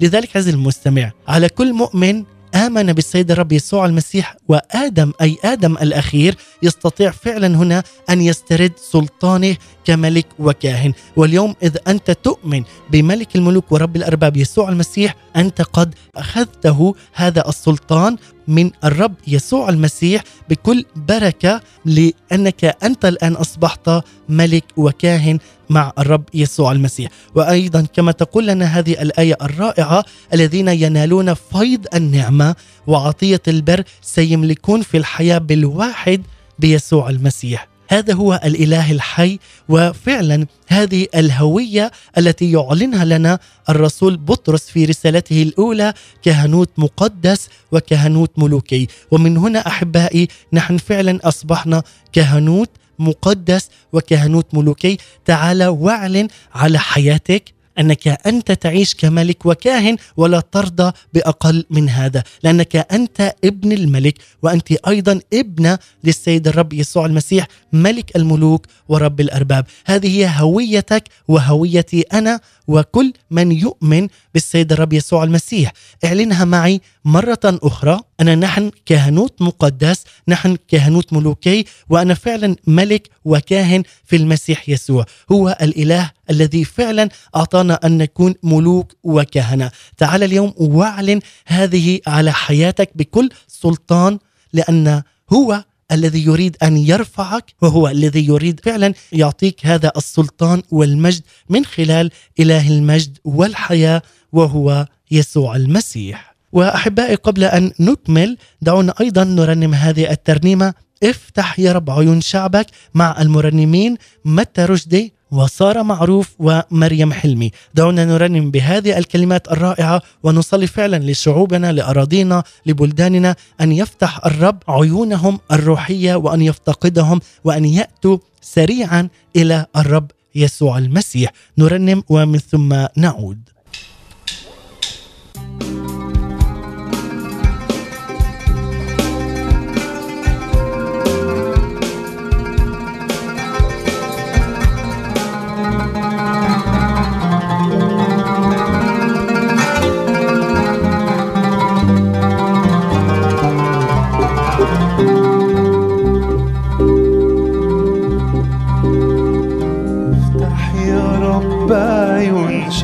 لذلك 0.00 0.36
عز 0.36 0.48
المستمع 0.48 1.12
على 1.28 1.48
كل 1.48 1.72
مؤمن 1.72 2.24
آمن 2.54 2.92
بالسيد 2.92 3.30
الرب 3.30 3.52
يسوع 3.52 3.86
المسيح 3.86 4.36
وآدم 4.48 5.12
أي 5.20 5.36
آدم 5.44 5.76
الأخير 5.76 6.36
يستطيع 6.62 7.10
فعلا 7.10 7.46
هنا 7.46 7.82
أن 8.10 8.20
يسترد 8.20 8.72
سلطانه 8.92 9.56
كملك 9.84 10.26
وكاهن 10.38 10.92
واليوم 11.16 11.54
إذا 11.62 11.80
أنت 11.88 12.10
تؤمن 12.10 12.64
بملك 12.90 13.36
الملوك 13.36 13.72
ورب 13.72 13.96
الأرباب 13.96 14.36
يسوع 14.36 14.68
المسيح 14.68 15.16
أنت 15.36 15.62
قد 15.62 15.94
أخذته 16.16 16.94
هذا 17.12 17.48
السلطان 17.48 18.16
من 18.48 18.70
الرب 18.84 19.14
يسوع 19.26 19.68
المسيح 19.68 20.22
بكل 20.50 20.84
بركة 20.96 21.60
لأنك 21.84 22.64
أنت 22.82 23.04
الآن 23.04 23.32
أصبحت 23.32 23.90
ملك 24.28 24.64
وكاهن 24.76 25.38
مع 25.70 25.92
الرب 25.98 26.24
يسوع 26.34 26.72
المسيح. 26.72 27.10
وأيضا 27.34 27.86
كما 27.94 28.12
تقول 28.12 28.46
لنا 28.46 28.64
هذه 28.64 29.02
الآية 29.02 29.36
الرائعة 29.42 30.04
الذين 30.34 30.68
ينالون 30.68 31.34
فيض 31.34 31.86
النعمة 31.94 32.54
وعطية 32.86 33.42
البر 33.48 33.82
سيملكون 34.02 34.82
في 34.82 34.96
الحياة 34.96 35.38
بالواحد 35.38 36.22
بيسوع 36.58 37.10
المسيح. 37.10 37.68
هذا 37.88 38.14
هو 38.14 38.40
الإله 38.44 38.92
الحي 38.92 39.38
وفعلا 39.68 40.46
هذه 40.68 41.06
الهوية 41.14 41.90
التي 42.18 42.52
يعلنها 42.52 43.04
لنا 43.04 43.38
الرسول 43.68 44.16
بطرس 44.16 44.68
في 44.70 44.84
رسالته 44.84 45.42
الأولى 45.42 45.94
كهنوت 46.22 46.70
مقدس 46.78 47.48
وكهنوت 47.72 48.30
ملوكي. 48.38 48.86
ومن 49.10 49.36
هنا 49.36 49.66
أحبائي 49.66 50.28
نحن 50.52 50.76
فعلا 50.76 51.18
أصبحنا 51.28 51.82
كهنوت 52.12 52.70
مقدس 52.98 53.68
وكهنوت 53.92 54.46
ملوكي. 54.54 54.96
تعال 55.24 55.64
واعلن 55.64 56.28
على 56.54 56.78
حياتك 56.78 57.54
أنك 57.78 58.08
أنت 58.26 58.52
تعيش 58.52 58.94
كملك 58.94 59.46
وكاهن 59.46 59.96
ولا 60.16 60.40
ترضى 60.52 60.92
بأقل 61.14 61.64
من 61.70 61.88
هذا 61.88 62.22
لأنك 62.42 62.76
أنت 62.76 63.34
ابن 63.44 63.72
الملك 63.72 64.14
وأنت 64.42 64.72
أيضا 64.72 65.20
ابنة 65.32 65.78
للسيد 66.04 66.48
الرب 66.48 66.72
يسوع 66.72 67.06
المسيح 67.06 67.46
ملك 67.72 68.16
الملوك 68.16 68.66
ورب 68.88 69.20
الأرباب. 69.20 69.66
هذه 69.86 70.18
هي 70.18 70.32
هويتك 70.36 71.04
وهويتي 71.28 72.00
أنا 72.00 72.40
وكل 72.68 73.12
من 73.30 73.52
يؤمن 73.52 74.08
بالسيد 74.34 74.72
الرب 74.72 74.92
يسوع 74.92 75.24
المسيح. 75.24 75.72
اعلنها 76.04 76.44
معي 76.44 76.80
مرة 77.04 77.40
أخرى. 77.44 78.00
أنا 78.20 78.34
نحن 78.34 78.70
كهنوت 78.86 79.42
مقدس 79.42 80.04
نحن 80.28 80.56
كهنوت 80.68 81.12
ملوكي 81.12 81.64
وأنا 81.88 82.14
فعلا 82.14 82.56
ملك 82.66 83.10
وكاهن 83.24 83.82
في 84.04 84.16
المسيح 84.16 84.68
يسوع. 84.68 85.04
هو 85.32 85.58
الإله 85.62 86.10
الذي 86.30 86.64
فعلا 86.64 87.08
أعطانا 87.36 87.80
أن 87.84 87.98
نكون 87.98 88.34
ملوك 88.42 88.92
وكهنة. 89.02 89.70
تعال 89.96 90.22
اليوم 90.22 90.54
واعلن 90.56 91.20
هذه 91.46 92.00
على 92.06 92.32
حياتك 92.32 92.90
بكل 92.94 93.30
سلطان 93.48 94.18
لأن 94.52 95.02
هو 95.32 95.64
الذي 95.94 96.24
يريد 96.24 96.56
أن 96.62 96.76
يرفعك 96.76 97.54
وهو 97.62 97.88
الذي 97.88 98.26
يريد 98.26 98.60
فعلا 98.60 98.94
يعطيك 99.12 99.66
هذا 99.66 99.92
السلطان 99.96 100.62
والمجد 100.70 101.22
من 101.48 101.64
خلال 101.64 102.10
إله 102.40 102.68
المجد 102.68 103.18
والحياة 103.24 104.02
وهو 104.32 104.86
يسوع 105.10 105.56
المسيح. 105.56 106.34
وأحبائي 106.52 107.14
قبل 107.14 107.44
أن 107.44 107.72
نكمل 107.80 108.36
دعونا 108.62 108.94
أيضا 109.00 109.24
نرنم 109.24 109.74
هذه 109.74 110.10
الترنيمة. 110.10 110.74
افتح 111.02 111.58
يا 111.58 111.72
رب 111.72 111.90
عيون 111.90 112.20
شعبك 112.20 112.66
مع 112.94 113.20
المرنمين. 113.20 113.96
متى 114.24 114.64
رشدي؟ 114.64 115.13
وصار 115.30 115.82
معروف 115.82 116.34
ومريم 116.38 117.12
حلمي. 117.12 117.50
دعونا 117.74 118.04
نرنم 118.04 118.50
بهذه 118.50 118.98
الكلمات 118.98 119.52
الرائعة 119.52 120.02
ونصلي 120.22 120.66
فعلا 120.66 120.96
لشعوبنا 120.96 121.72
لأراضينا 121.72 122.42
لبلداننا 122.66 123.36
أن 123.60 123.72
يفتح 123.72 124.26
الرب 124.26 124.58
عيونهم 124.68 125.40
الروحية 125.52 126.14
وأن 126.14 126.42
يفتقدهم 126.42 127.20
وأن 127.44 127.64
يأتوا 127.64 128.18
سريعا 128.40 129.08
إلى 129.36 129.66
الرب 129.76 130.10
يسوع 130.34 130.78
المسيح. 130.78 131.32
نرنم 131.58 132.02
ومن 132.08 132.38
ثم 132.38 132.86
نعود. 132.96 133.53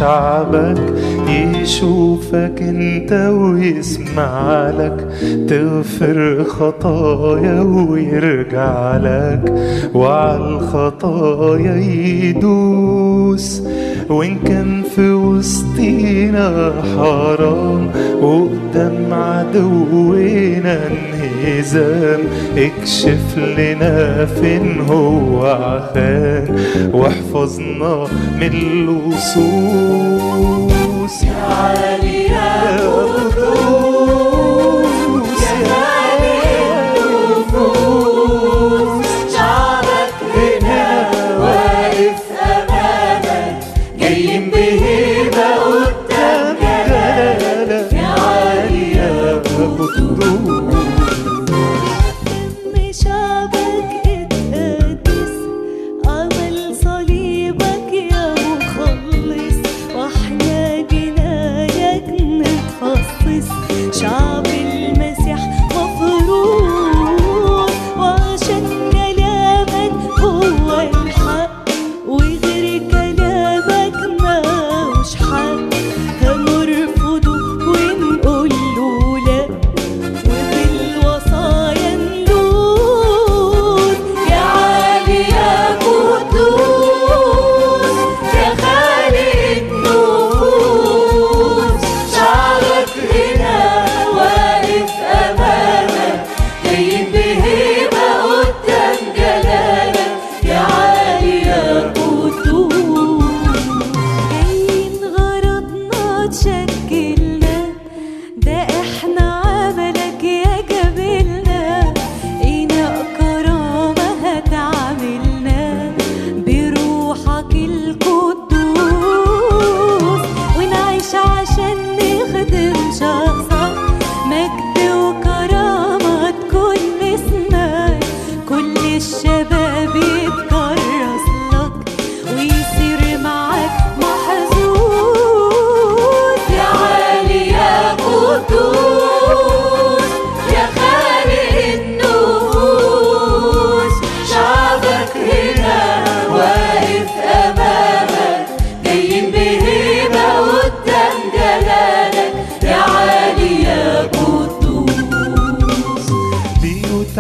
عيون 0.00 0.40
شعبك 0.50 0.99
يشوفك 1.30 2.52
انت 2.60 3.12
ويسمع 3.12 4.70
لك 4.70 5.08
تغفر 5.48 6.44
خطايا 6.44 7.60
ويرجع 7.60 8.96
لك. 8.96 9.54
وعلى 9.94 10.46
الخطايا 10.48 11.76
يدوس 12.24 13.62
وإن 14.08 14.36
كان 14.46 14.82
في 14.96 15.10
وسطينا 15.10 16.72
حرام 16.96 17.90
وقدام 18.22 19.14
عدونا 19.14 20.78
انهزام. 20.86 22.20
اكشف 22.56 23.38
لنا 23.38 24.24
فين 24.24 24.80
هو 24.80 25.46
عخان 25.46 26.56
واحفظنا 26.92 28.06
من 28.40 28.50
اللصوص 28.52 30.59
يا 31.10 31.34
علي 31.34 31.99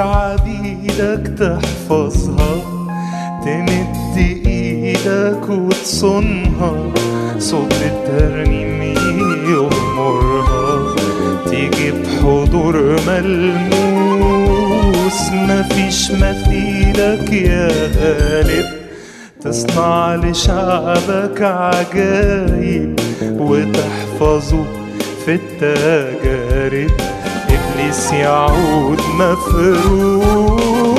بيوت 0.00 0.08
عبيدك 0.08 1.24
تحفظها 1.38 2.52
تمد 3.44 4.16
إيدك 4.46 5.48
وتصونها 5.48 6.72
صوت 7.38 7.72
الترنيم 7.72 8.82
يغمرها 9.50 10.94
تيجي 11.50 11.90
بحضور 11.90 13.00
ملموس 13.06 14.10
مفيش 15.32 16.10
مثيلك 16.10 17.32
يا 17.32 17.68
غالب. 17.68 18.66
تصنع 19.40 20.14
لشعبك 20.14 21.42
عجايب 21.42 23.00
وتحفظه 23.22 24.64
في 25.24 25.34
التجارب. 25.34 27.09
إبليس 27.80 28.12
يعود 28.12 29.00
مفروض. 29.00 30.89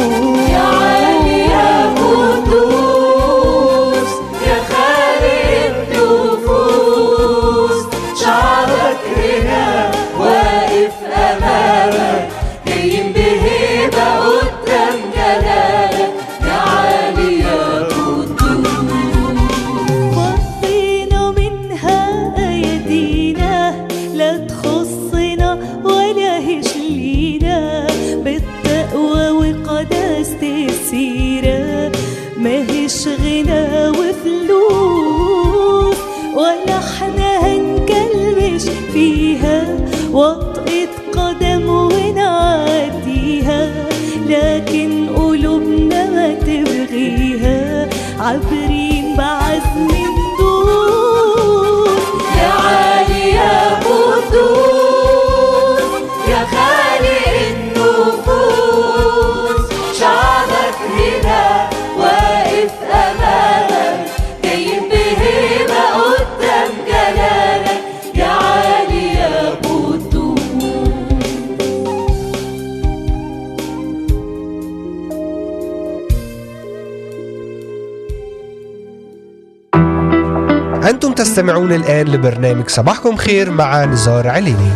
أنتم 80.91 81.13
تستمعون 81.13 81.73
الآن 81.73 82.07
لبرنامج 82.07 82.69
صباحكم 82.69 83.15
خير 83.15 83.51
مع 83.51 83.85
نزار 83.85 84.27
عليني. 84.27 84.71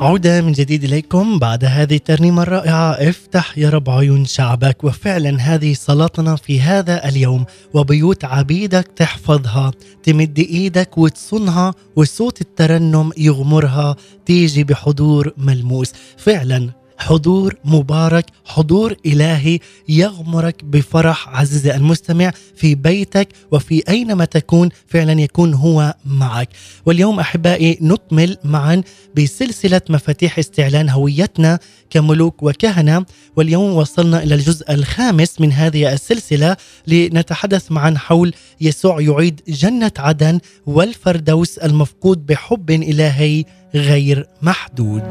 عودة 0.00 0.40
من 0.40 0.52
جديد 0.52 0.84
إليكم 0.84 1.38
بعد 1.38 1.64
هذه 1.64 1.96
الترنيمة 1.96 2.42
الرائعة. 2.42 2.90
افتح 2.92 3.58
يا 3.58 3.70
رب 3.70 3.90
عيون 3.90 4.24
شعبك 4.24 4.84
وفعلا 4.84 5.40
هذه 5.40 5.74
صلاتنا 5.74 6.36
في 6.36 6.60
هذا 6.60 7.08
اليوم 7.08 7.44
وبيوت 7.74 8.24
عبيدك 8.24 8.90
تحفظها 8.96 9.72
تمد 10.02 10.38
إيدك 10.38 10.98
وتصونها 10.98 11.74
وصوت 11.96 12.40
الترنم 12.40 13.10
يغمرها 13.16 13.96
تيجي 14.26 14.64
بحضور 14.64 15.32
ملموس. 15.38 15.92
فعلا 16.16 16.70
حضور 17.00 17.54
مبارك 17.64 18.26
حضور 18.44 18.96
إلهي 19.06 19.58
يغمرك 19.88 20.64
بفرح 20.64 21.28
عزيزي 21.28 21.74
المستمع 21.74 22.32
في 22.56 22.74
بيتك 22.74 23.28
وفي 23.52 23.82
أينما 23.88 24.24
تكون 24.24 24.68
فعلا 24.86 25.20
يكون 25.20 25.54
هو 25.54 25.94
معك. 26.04 26.48
واليوم 26.86 27.20
أحبائي 27.20 27.78
نكمل 27.80 28.36
معا 28.44 28.82
بسلسلة 29.16 29.80
مفاتيح 29.88 30.38
استعلان 30.38 30.88
هويتنا 30.88 31.58
كملوك 31.90 32.42
وكهنة. 32.42 33.04
واليوم 33.36 33.72
وصلنا 33.72 34.22
إلى 34.22 34.34
الجزء 34.34 34.72
الخامس 34.74 35.40
من 35.40 35.52
هذه 35.52 35.92
السلسلة 35.92 36.56
لنتحدث 36.86 37.72
معا 37.72 37.94
حول 37.96 38.34
يسوع 38.60 39.00
يعيد 39.00 39.40
جنة 39.48 39.92
عدن 39.98 40.40
والفردوس 40.66 41.58
المفقود 41.58 42.26
بحب 42.26 42.70
إلهي 42.70 43.44
غير 43.74 44.26
محدود. 44.42 45.02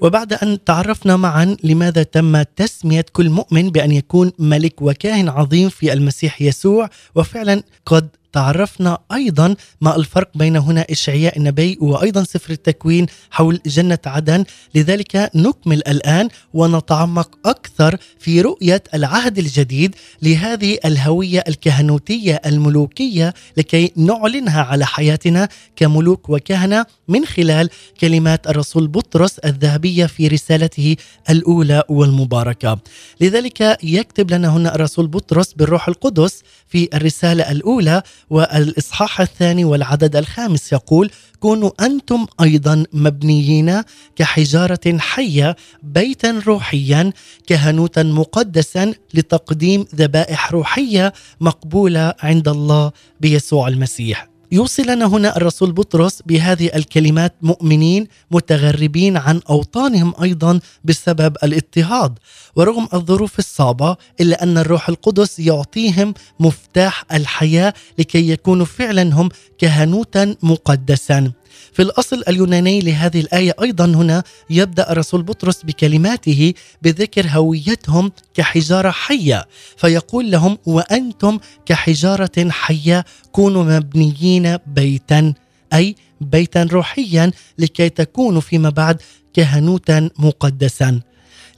وبعد 0.00 0.32
أن 0.32 0.64
تعرفنا 0.64 1.16
معا 1.16 1.56
لماذا 1.64 2.02
تم 2.02 2.42
تسمية 2.42 3.04
كل 3.12 3.30
مؤمن 3.30 3.70
بأن 3.70 3.92
يكون 3.92 4.32
ملك 4.38 4.82
وكاهن 4.82 5.28
عظيم 5.28 5.68
في 5.68 5.92
المسيح 5.92 6.42
يسوع 6.42 6.90
وفعلا 7.14 7.62
قد 7.86 8.08
تعرفنا 8.32 8.98
أيضا 9.12 9.54
ما 9.80 9.96
الفرق 9.96 10.30
بين 10.34 10.56
هنا 10.56 10.86
إشعياء 10.90 11.38
النبي 11.38 11.78
وأيضا 11.80 12.24
سفر 12.24 12.50
التكوين 12.52 13.06
حول 13.30 13.60
جنة 13.66 13.98
عدن. 14.06 14.44
لذلك 14.74 15.30
نكمل 15.34 15.78
الآن 15.88 16.28
ونتعمق 16.54 17.38
أكثر 17.46 17.96
في 18.18 18.40
رؤية 18.40 18.82
العهد 18.94 19.38
الجديد 19.38 19.94
لهذه 20.22 20.78
الهوية 20.84 21.44
الكهنوتية 21.48 22.40
الملوكية 22.46 23.34
لكي 23.56 23.92
نعلنها 23.96 24.62
على 24.62 24.86
حياتنا 24.86 25.48
كملوك 25.76 26.28
وكهنة 26.28 26.86
من 27.08 27.24
خلال 27.26 27.70
كلمات 28.00 28.46
الرسول 28.46 28.88
بطرس 28.88 29.38
الذهبية 29.38 30.06
في 30.06 30.28
رسالته 30.28 30.96
الأولى 31.30 31.82
والمباركة. 31.88 32.78
لذلك 33.20 33.78
يكتب 33.82 34.30
لنا 34.30 34.48
هنا 34.48 34.74
الرسول 34.74 35.06
بطرس 35.06 35.52
بالروح 35.52 35.88
القدس 35.88 36.42
في 36.68 36.88
الرسالة 36.94 37.50
الأولى 37.50 38.02
والإصحاح 38.30 39.20
الثاني 39.20 39.64
والعدد 39.64 40.16
الخامس 40.16 40.72
يقول 40.72 41.10
كونوا 41.40 41.70
أنتم 41.86 42.26
أيضا 42.40 42.84
مبنيين 42.92 43.82
كحجارة 44.16 44.98
حية 44.98 45.56
بيتا 45.82 46.42
روحيا 46.46 47.12
كهنوتا 47.46 48.02
مقدسا 48.02 48.94
لتقديم 49.14 49.86
ذبائح 49.94 50.52
روحية 50.52 51.12
مقبولة 51.40 52.14
عند 52.20 52.48
الله 52.48 52.92
بيسوع 53.20 53.68
المسيح. 53.68 54.37
يوصي 54.52 54.82
لنا 54.82 55.06
هنا 55.06 55.36
الرسول 55.36 55.72
بطرس 55.72 56.22
بهذه 56.26 56.70
الكلمات 56.74 57.34
مؤمنين 57.42 58.06
متغربين 58.30 59.16
عن 59.16 59.40
أوطانهم 59.50 60.14
أيضا 60.22 60.60
بسبب 60.84 61.36
الاضطهاد. 61.42 62.18
ورغم 62.56 62.88
الظروف 62.94 63.38
الصعبة 63.38 63.96
إلا 64.20 64.42
أن 64.42 64.58
الروح 64.58 64.88
القدس 64.88 65.38
يعطيهم 65.38 66.14
مفتاح 66.40 67.04
الحياة 67.12 67.74
لكي 67.98 68.30
يكونوا 68.30 68.66
فعلا 68.66 69.14
هم 69.14 69.28
كهنوتا 69.58 70.34
مقدسا. 70.42 71.32
في 71.72 71.82
الأصل 71.82 72.22
اليوناني 72.28 72.80
لهذه 72.80 73.20
الآية 73.20 73.54
أيضا 73.62 73.84
هنا 73.84 74.22
يبدأ 74.50 74.92
الرسول 74.92 75.22
بطرس 75.22 75.62
بكلماته 75.62 76.54
بذكر 76.82 77.26
هويتهم 77.28 78.12
كحجارة 78.34 78.90
حية 78.90 79.46
فيقول 79.76 80.30
لهم 80.30 80.58
وأنتم 80.66 81.38
كحجارة 81.66 82.48
حية 82.50 83.04
كونوا 83.32 83.64
مبنيين 83.64 84.56
بيتا 84.66 85.34
أي 85.72 85.94
بيتا 86.20 86.62
روحيا 86.62 87.30
لكي 87.58 87.88
تكونوا 87.88 88.40
فيما 88.40 88.70
بعد 88.70 89.02
كهنوتا 89.34 90.10
مقدسا 90.18 91.00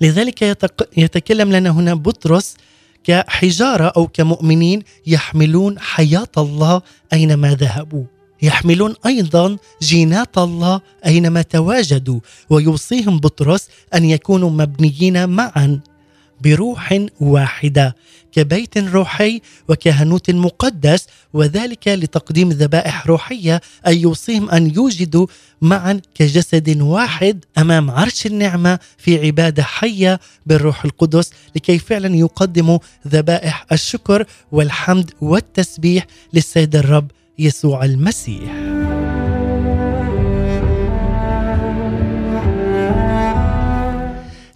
لذلك. 0.00 0.42
يتكلم 0.96 1.52
لنا 1.52 1.70
هنا 1.70 1.94
بطرس 1.94 2.56
كحجارة 3.04 3.92
أو 3.96 4.06
كمؤمنين 4.06 4.82
يحملون 5.06 5.78
حياة 5.78 6.28
الله 6.38 6.82
أينما 7.12 7.54
ذهبوا 7.54 8.04
يحملون 8.42 8.94
أيضا 9.06 9.56
جينات 9.82 10.38
الله 10.38 10.80
أينما 11.06 11.42
تواجدوا 11.42 12.20
ويوصيهم 12.50 13.18
بطرس 13.18 13.68
أن 13.94 14.04
يكونوا 14.04 14.50
مبنيين 14.50 15.28
معا 15.28 15.80
بروح 16.44 17.06
واحدة 17.20 17.96
كبيت 18.32 18.78
روحي 18.78 19.40
وكهنوت 19.68 20.30
مقدس 20.30 21.06
وذلك 21.32 21.88
لتقديم 21.88 22.48
ذبائح 22.48 23.06
روحية 23.06 23.60
أي 23.86 24.00
يوصيهم 24.00 24.50
أن 24.50 24.74
يوجدوا 24.74 25.26
معا 25.62 26.00
كجسد 26.14 26.80
واحد 26.80 27.44
أمام 27.58 27.90
عرش 27.90 28.26
النعمة 28.26 28.78
في 28.98 29.26
عبادة 29.26 29.62
حية 29.62 30.20
بالروح 30.46 30.84
القدس 30.84 31.30
لكي 31.56 31.78
فعلا 31.78 32.16
يقدموا 32.16 32.78
ذبائح 33.08 33.66
الشكر 33.72 34.26
والحمد 34.52 35.10
والتسبيح 35.20 36.06
للسيد 36.32 36.76
الرب 36.76 37.10
يسوع 37.40 37.84
المسيح. 37.84 38.52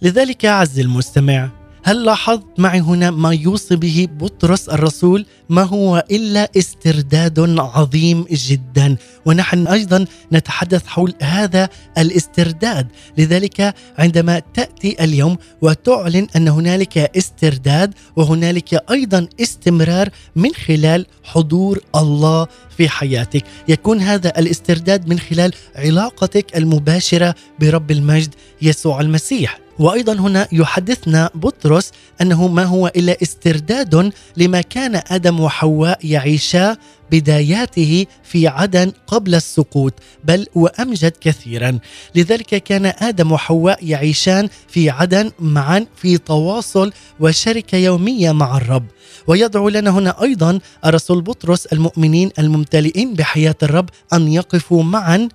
لذلك 0.03 0.45
عز 0.45 0.81
المستمع 0.81 1.49
هل 1.87 2.05
لاحظت 2.05 2.45
معي 2.59 2.81
هنا 2.81 3.11
ما 3.11 3.35
يوصي 3.35 3.77
به 3.77 4.09
بطرس 4.11 4.69
الرسول؟ 4.69 5.27
ما 5.49 5.63
هو 5.63 6.05
إلا 6.11 6.51
استرداد 6.57 7.59
عظيم 7.59 8.25
جدا. 8.31 8.97
ونحن 9.27 9.67
أيضا 9.67 10.05
نتحدث 10.33 10.87
حول 10.87 11.15
هذا 11.23 11.69
الاسترداد. 11.99 12.87
لذلك 13.19 13.75
عندما 13.99 14.43
تأتي 14.55 15.05
اليوم 15.05 15.37
وتعلن 15.63 16.27
أن 16.37 16.49
هنالك 16.49 16.99
استرداد 16.99 17.95
وهنالك 18.17 18.91
أيضا 18.91 19.29
استمرار 19.41 20.09
من 20.37 20.55
خلال 20.55 21.07
حضور 21.25 21.81
الله 21.97 22.47
في 22.77 22.89
حياتك. 22.89 23.45
يكون 23.69 24.01
هذا 24.01 24.39
الاسترداد 24.39 25.09
من 25.09 25.19
خلال 25.19 25.53
علاقتك 25.77 26.57
المباشرة 26.57 27.35
برب 27.61 27.91
المجد 27.91 28.35
يسوع 28.63 29.01
المسيح. 29.01 29.64
وأيضا 29.79 30.13
هنا 30.13 30.49
يحدثنا 30.53 31.31
بطرس 31.35 31.93
أنه 32.21 32.49
ما 32.49 32.65
هو 32.65 32.87
إلا 32.87 33.17
استرداد 33.23 34.13
لما 34.37 34.61
كان 34.61 35.03
آدم 35.11 35.41
وحواء 35.41 35.99
يعيشا 36.05 36.77
بداياته 37.11 38.07
في 38.25 38.49
عدن 38.49 38.93
قبل 39.07 39.35
السقوط 39.35 39.93
بل 40.25 40.47
وأمجد 40.55 41.13
كثيرا. 41.21 41.79
لذلك 42.15 42.63
كان 42.63 42.87
آدم 42.87 43.33
وحواء 43.33 43.79
يعيشان 43.87 44.49
في 44.69 44.91
عدن 44.91 45.31
معا 45.39 45.87
في 45.97 46.19
تواصل 46.19 46.93
وشركة 47.21 47.79
يومية 47.79 48.33
مع 48.33 48.57
الرب. 48.57 48.85
ويدعو 49.27 49.69
لنا 49.69 49.91
هنا 49.91 50.23
أيضا 50.23 50.59
الرسول 50.85 51.23
بطرس 51.23 51.67
المؤمنين 51.67 52.31
الممتلئين 52.39 53.15
بحياة 53.15 53.57
الرب 53.63 53.89
أن 54.13 54.29
يقفوا 54.29 54.83
معا 54.83 55.29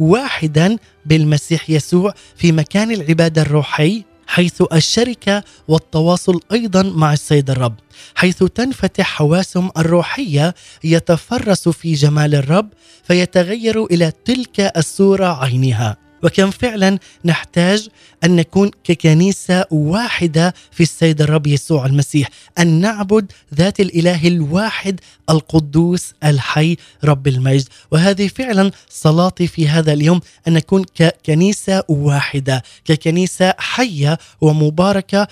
واحدا 0.00 0.76
بالمسيح 1.06 1.70
يسوع 1.70 2.14
في 2.36 2.52
مكان 2.52 2.90
العبادة 2.90 3.42
الروحي 3.42 4.04
حيث 4.26 4.62
الشركة 4.72 5.44
والتواصل 5.68 6.40
أيضا 6.52 6.82
مع 6.82 7.12
السيد 7.12 7.50
الرب 7.50 7.74
حيث 8.14 8.44
تنفتح 8.44 9.06
حواسهم 9.06 9.70
الروحية 9.76 10.54
يتفرس 10.84 11.68
في 11.68 11.92
جمال 11.92 12.34
الرب 12.34 12.68
فيتغير 13.04 13.84
إلى 13.84 14.12
تلك 14.24 14.60
الصورة 14.76 15.44
عينها. 15.44 16.05
وكم 16.22 16.50
فعلا 16.50 16.98
نحتاج 17.24 17.88
أن 18.24 18.36
نكون 18.36 18.70
ككنيسة 18.84 19.64
واحدة 19.70 20.54
في 20.70 20.82
السيد 20.82 21.22
الرب 21.22 21.46
يسوع 21.46 21.86
المسيح 21.86 22.28
أن 22.58 22.80
نعبد 22.80 23.32
ذات 23.54 23.80
الإله 23.80 24.28
الواحد 24.28 25.00
القدوس 25.30 26.12
الحي 26.24 26.76
رب 27.04 27.28
المجد. 27.28 27.68
وهذه 27.90 28.28
فعلا 28.28 28.70
صلاتي 28.90 29.46
في 29.46 29.68
هذا 29.68 29.92
اليوم 29.92 30.20
أن 30.48 30.52
نكون 30.52 30.84
ككنيسة 30.94 31.82
واحدة 31.88 32.62
ككنيسة 32.84 33.54
حية 33.58 34.18
ومباركة 34.40 35.28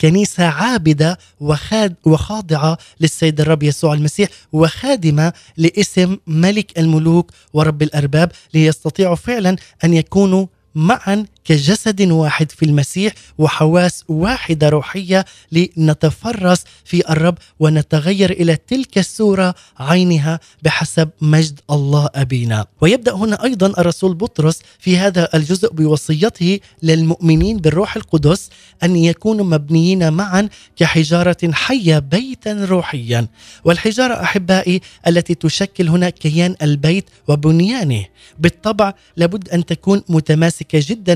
كنيسة 0.00 0.44
عابدة 0.44 1.18
وخاد 1.40 1.94
وخاضعة 2.04 2.78
للسيد 3.00 3.40
الرب 3.40 3.62
يسوع 3.62 3.94
المسيح 3.94 4.28
وخادمة 4.52 5.32
لاسم 5.56 6.16
ملك 6.26 6.78
الملوك 6.78 7.30
ورب 7.52 7.82
الأرباب 7.82 8.32
ليستطيعوا 8.54 9.14
فعلا 9.16 9.56
أن 9.84 9.94
يكونوا 9.94 10.46
معا 10.74 11.26
كجسد 11.48 12.02
واحد 12.10 12.50
في 12.50 12.64
المسيح 12.64 13.12
وحواس 13.38 14.04
واحدة 14.08 14.68
روحية 14.68 15.24
لنتفرس 15.52 16.64
في 16.84 17.10
الرب 17.10 17.38
ونتغير 17.60 18.30
إلى 18.30 18.56
تلك 18.56 18.98
الصورة 18.98 19.54
عينها 19.78 20.40
بحسب 20.62 21.08
مجد 21.20 21.60
الله 21.70 22.08
أبينا. 22.14 22.66
ويبدأ 22.80 23.14
هنا 23.14 23.44
أيضا 23.44 23.66
الرسول 23.66 24.14
بطرس 24.14 24.58
في 24.78 24.98
هذا 24.98 25.28
الجزء 25.34 25.72
بوصيته 25.72 26.60
للمؤمنين 26.82 27.56
بالروح 27.56 27.96
القدس 27.96 28.50
أن 28.82 28.96
يكونوا 28.96 29.44
مبنيين 29.44 30.12
معا 30.12 30.48
كحجارة 30.76 31.52
حية 31.52 31.98
بيتا 31.98 32.64
روحيا. 32.64 33.26
والحجارة 33.64 34.22
أحبائي 34.22 34.80
التي 35.06 35.34
تشكل 35.34 35.88
هنا 35.88 36.10
كيان 36.10 36.56
البيت 36.62 37.04
وبنيانه. 37.28 38.04
بالطبع 38.38 38.94
لابد 39.16 39.48
أن 39.48 39.66
تكون 39.66 40.02
متماسكة 40.08 40.80
جدا 40.88 41.14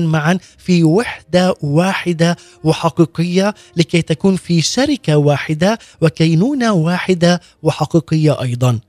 في 0.57 0.83
وحدة 0.83 1.55
واحدة 1.61 2.37
وحقيقية 2.63 3.53
لكي 3.77 4.01
تكون 4.01 4.35
في 4.35 4.61
شركة 4.61 5.17
واحدة 5.17 5.79
وكينونة 6.01 6.73
واحدة 6.73 7.41
وحقيقية 7.63 8.41
أيضا. 8.41 8.79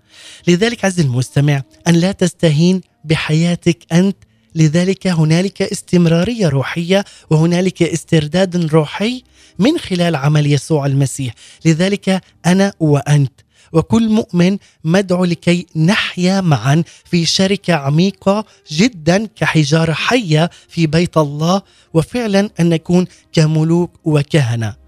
لذلك 0.49 0.85
عز 0.85 1.01
المستمع 1.01 1.63
أن 1.89 1.95
لا 1.95 2.13
تستهين 2.13 2.81
بحياتك 3.05 3.79
أنت. 3.93 4.17
لذلك 4.55 5.07
هنالك 5.07 5.63
استمرارية 5.63 6.49
روحية 6.49 7.05
وهنالك 7.31 7.83
استرداد 7.83 8.57
روحي 8.57 9.23
من 9.59 9.79
خلال 9.79 10.17
عمل 10.17 10.53
يسوع 10.53 10.87
المسيح. 10.87 11.35
لذلك 11.65 12.23
أنا 12.47 12.73
وأنت 12.81 13.44
وكل 13.75 14.09
مؤمن 14.09 14.59
مدعو 14.85 15.25
لكي 15.25 15.67
نحيا 15.77 16.41
معا 16.41 16.85
في 17.05 17.27
شركة 17.27 17.75
عميقة 17.75 18.45
جدا 18.71 19.27
كحجارة 19.27 19.93
حية 19.93 20.51
في 20.69 20.87
بيت 20.87 21.17
الله 21.17 21.63
وفعلا 21.95 22.51
أن 22.61 22.69
نكون 22.69 23.07
كملوك 23.33 23.91
وكهنة. 24.05 24.84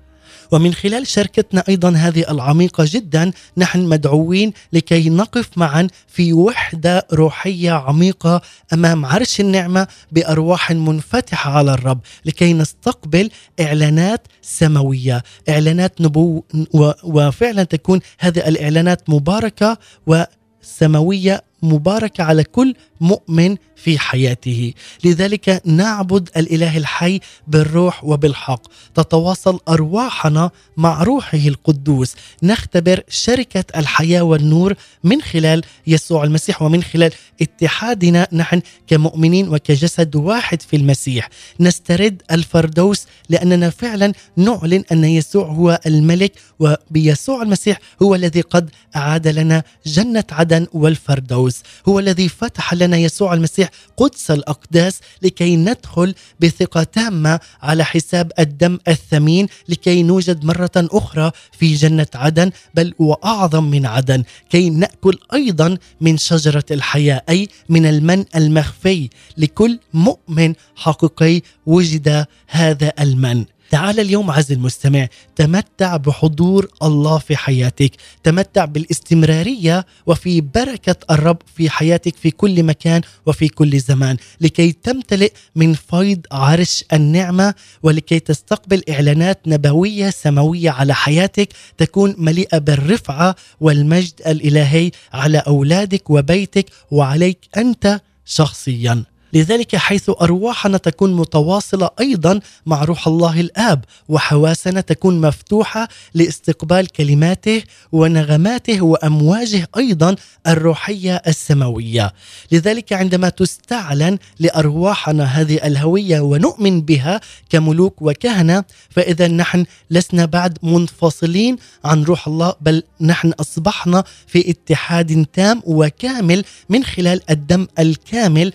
ومن 0.57 0.75
خلال 0.75 1.07
شركتنا 1.07 1.65
أيضا 1.69 1.91
هذه 1.91 2.25
العميقة 2.31 2.85
جدا 2.89 3.31
نحن 3.57 3.81
مدعوين 3.81 4.53
لكي 4.73 5.09
نقف 5.11 5.49
معا 5.57 5.89
في 6.09 6.33
وحدة 6.33 7.07
روحية 7.13 7.73
عميقة 7.73 8.41
أمام 8.73 9.07
عرش 9.07 9.41
النعمة 9.41 9.87
بأرواح 10.13 10.71
منفتحة 10.73 11.51
على 11.51 11.75
الرب 11.75 12.01
لكي 12.25 12.53
نستقبل 12.53 13.31
إعلانات 13.61 14.27
سماوية، 14.43 15.23
إعلانات 15.49 16.01
نبو 16.01 16.43
و- 16.75 16.91
وفعلا 17.05 17.63
تكون 17.65 18.01
هذه 18.19 18.49
الإعلانات 18.49 19.11
مباركة 19.11 19.79
وسماوية 20.07 21.43
مباركة 21.63 22.25
على 22.25 22.45
كل 22.45 22.75
مؤمن 23.01 23.57
في 23.77 23.99
حياته. 23.99 24.73
لذلك 25.05 25.63
نعبد 25.65 26.29
الإله 26.37 26.77
الحي 26.77 27.21
بالروح 27.47 28.05
وبالحق. 28.05 28.63
تتواصل 28.95 29.61
أرواحنا 29.69 30.51
مع 30.77 31.03
روحه 31.03 31.39
القدوس. 31.39 32.15
نختبر 32.43 33.03
شركة 33.09 33.65
الحياة 33.77 34.23
والنور 34.23 34.75
من 35.05 35.23
خلال 35.23 35.63
يسوع 35.87 36.25
المسيح 36.25 36.63
ومن 36.63 36.83
خلال 36.83 37.13
اتحادنا 37.43 38.29
نحن 38.33 38.63
كمؤمنين 38.87 39.49
وكجسد 39.49 40.17
واحد 40.17 40.63
في 40.63 40.77
المسيح. 40.77 41.29
نسترد 41.61 42.23
الفردوس 42.31 43.07
لأننا 43.29 43.71
فعلا 43.71 44.13
نعلن 44.37 44.85
أن 44.93 45.05
يسوع 45.05 45.47
هو 45.47 45.81
الملك 45.87 46.33
وبيسوع 46.59 47.43
المسيح 47.43 47.79
هو 48.03 48.15
الذي 48.15 48.41
قد 48.41 48.71
أعاد 48.97 49.29
لنا 49.29 49.63
جنة 49.87 50.25
عدن 50.33 50.67
والفردوس. 50.73 51.46
هو 51.89 51.99
الذي 51.99 52.29
فتح 52.29 52.75
لنا 52.75 52.97
يسوع 52.97 53.35
المسيح 53.35 53.71
قدس 53.97 54.31
الأقداس 54.31 55.01
لكي 55.23 55.57
ندخل 55.57 56.15
بثقة 56.41 56.83
تامة 56.83 57.41
على 57.63 57.85
حساب 57.85 58.33
الدم 58.39 58.79
الثمين 58.89 59.47
لكي 59.69 60.03
نوجد 60.03 60.45
مرة 60.45 60.71
أخرى 60.77 61.31
في 61.59 61.75
جنة 61.75 62.07
عدن 62.15 62.51
بل 62.75 62.95
واعظم 62.99 63.65
من 63.65 63.87
عدن 63.87 64.23
كي 64.51 64.71
نأكل 64.71 65.19
أيضا 65.35 65.79
من 66.01 66.19
شجرة 66.19 66.65
الحياة 66.71 67.23
أي 67.29 67.49
من 67.69 67.87
المن 67.87 68.25
المخفي 68.37 69.09
لكل 69.37 69.79
مؤمن 69.95 70.55
حقيقي 70.77 71.43
وجد 71.67 72.27
هذا 72.47 72.93
المن. 73.01 73.45
تعال 73.71 74.01
اليوم 74.01 74.31
عز 74.31 74.53
المستمع 74.53 75.09
تمتع 75.37 75.97
بحضور 75.97 76.69
الله 76.83 77.19
في 77.19 77.37
حياتك 77.37 77.91
تمتع 78.23 78.65
بالاستمرارية 78.65 79.87
وفي 80.07 80.41
بركة 80.41 80.97
الرب 81.11 81.39
في 81.57 81.71
حياتك 81.71 82.17
في 82.17 82.31
كل 82.31 82.63
مكان 82.63 83.01
وفي 83.27 83.49
كل 83.49 83.81
زمان 83.81 84.17
لكي 84.41 84.73
تمتلئ 84.73 85.33
من 85.57 85.75
فيض 85.75 86.21
عرش 86.33 86.85
النعمة 86.93 87.55
ولكي 87.83 88.19
تستقبل 88.21 88.83
إعلانات 88.91 89.41
نبوية 89.47 90.11
سماوية 90.11 90.71
على 90.71 90.95
حياتك 90.95 91.49
تكون 91.79 92.15
مليئة 92.19 92.59
بالرفعة 92.59 93.37
والمجد 93.61 94.15
الإلهي 94.27 94.91
على 95.13 95.39
أولادك 95.39 96.11
وبيتك 96.11 96.67
وعليك 96.91 97.39
أنت 97.57 98.01
شخصياً. 98.25 99.05
لذلك 99.37 99.77
حيث 99.77 100.11
أرواحنا 100.21 100.79
تكون 100.79 101.17
متواصلة 101.17 101.91
أيضا 102.01 102.41
مع 102.67 102.85
روح 102.85 103.07
الله 103.07 103.41
الآب 103.41 103.85
وحواسنا 104.09 104.81
تكون 104.81 105.21
مفتوحة 105.21 105.89
لاستقبال 106.15 106.87
كلماته 106.87 107.63
ونغماته 107.93 108.81
وأمواجه 108.83 109.69
أيضا 109.77 110.17
الروحية 110.47 111.23
السماوية. 111.27 112.13
لذلك 112.53 112.93
عندما 112.93 113.29
تستعلن 113.29 114.19
لأرواحنا 114.39 115.25
هذه 115.25 115.67
الهوية 115.67 116.21
ونؤمن 116.21 116.81
بها 116.81 117.21
كملوك 117.51 118.03
وكهنة 118.03 118.65
فإذا 118.91 119.29
نحن 119.29 119.65
لسنا 119.91 120.25
بعد 120.25 120.59
منفصلين 120.63 121.57
عن 121.85 122.03
روح 122.03 122.29
الله 122.29 122.55
بل 122.61 122.83
نحن 123.01 123.33
أصبحنا 123.41 124.05
في 124.27 124.51
اتحاد 124.51 125.27
تام 125.33 125.63
وكامل 125.67 126.45
من 126.69 126.85
خلال 126.85 127.31
الدم 127.31 127.67
الكامل 127.79 128.53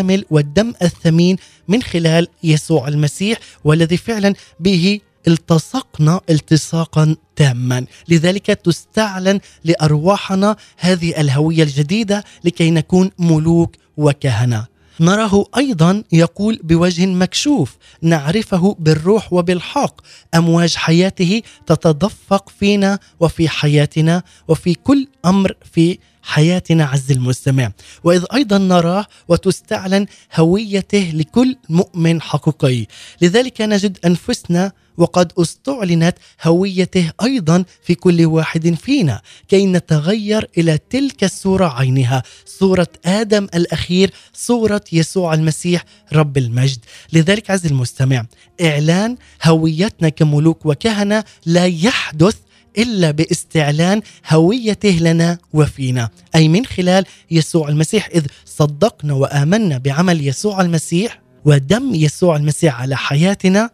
والعامل 0.00 0.24
والدم 0.30 0.72
الثمين 0.82 1.36
من 1.68 1.82
خلال 1.82 2.28
يسوع 2.42 2.88
المسيح 2.88 3.38
والذي 3.64 3.96
فعلا 3.96 4.34
به 4.60 5.00
التصقنا 5.28 6.20
التصاقا 6.30 7.16
تاما. 7.36 7.86
لذلك 8.08 8.46
تستعلن 8.46 9.40
لأرواحنا 9.64 10.56
هذه 10.78 11.20
الهوية 11.20 11.62
الجديدة 11.62 12.24
لكي 12.44 12.70
نكون 12.70 13.10
ملوك 13.18 13.76
وكهنة. 13.96 14.66
نراه 15.00 15.44
أيضا 15.56 16.02
يقول 16.12 16.60
بوجه 16.62 17.06
مكشوف 17.06 17.76
نعرفه 18.02 18.76
بالروح 18.78 19.32
وبالحق. 19.32 20.00
أمواج 20.34 20.74
حياته 20.74 21.42
تتدفق 21.66 22.48
فينا 22.48 22.98
وفي 23.20 23.48
حياتنا 23.48 24.22
وفي 24.48 24.74
كل 24.74 25.08
أمر 25.26 25.52
في 25.72 25.98
حياتنا 26.34 26.84
عز 26.84 27.10
المستمع. 27.12 27.72
وإذ 28.04 28.24
أيضا 28.34 28.58
نراه 28.58 29.06
وتستعلن 29.28 30.06
هويته 30.36 31.10
لكل 31.14 31.56
مؤمن 31.68 32.22
حقيقي. 32.22 32.86
لذلك 33.22 33.60
نجد 33.60 33.98
أنفسنا 34.04 34.72
وقد 34.96 35.32
استعلنت 35.38 36.16
هويته 36.42 37.10
أيضا 37.22 37.64
في 37.82 37.94
كل 37.94 38.26
واحد 38.26 38.74
فينا 38.82 39.20
كي 39.48 39.66
نتغير 39.66 40.50
إلى 40.58 40.78
تلك 40.90 41.24
الصورة 41.24 41.68
عينها 41.78 42.22
صورة 42.46 42.88
آدم 43.04 43.46
الأخير 43.54 44.10
صورة 44.34 44.84
يسوع 44.92 45.34
المسيح 45.34 45.84
رب 46.12 46.38
المجد. 46.38 46.78
لذلك 47.12 47.50
عز 47.50 47.66
المستمع 47.66 48.26
إعلان 48.60 49.16
هويتنا 49.44 50.08
كملوك 50.08 50.66
وكهنة 50.66 51.24
لا 51.46 51.66
يحدث 51.66 52.36
إلا 52.78 53.10
باستعلان 53.10 54.02
هويته 54.28 54.90
لنا 55.00 55.38
وفينا. 55.52 56.10
أي 56.34 56.48
من 56.48 56.66
خلال 56.66 57.04
يسوع 57.30 57.68
المسيح 57.68 58.08
إذ 58.14 58.26
صدقنا 58.44 59.14
وآمنا 59.14 59.78
بعمل 59.78 60.28
يسوع 60.28 60.60
المسيح 60.60 61.20
ودم 61.44 61.94
يسوع 61.94 62.36
المسيح 62.36 62.80
على 62.80 62.96
حياتنا 62.96 63.70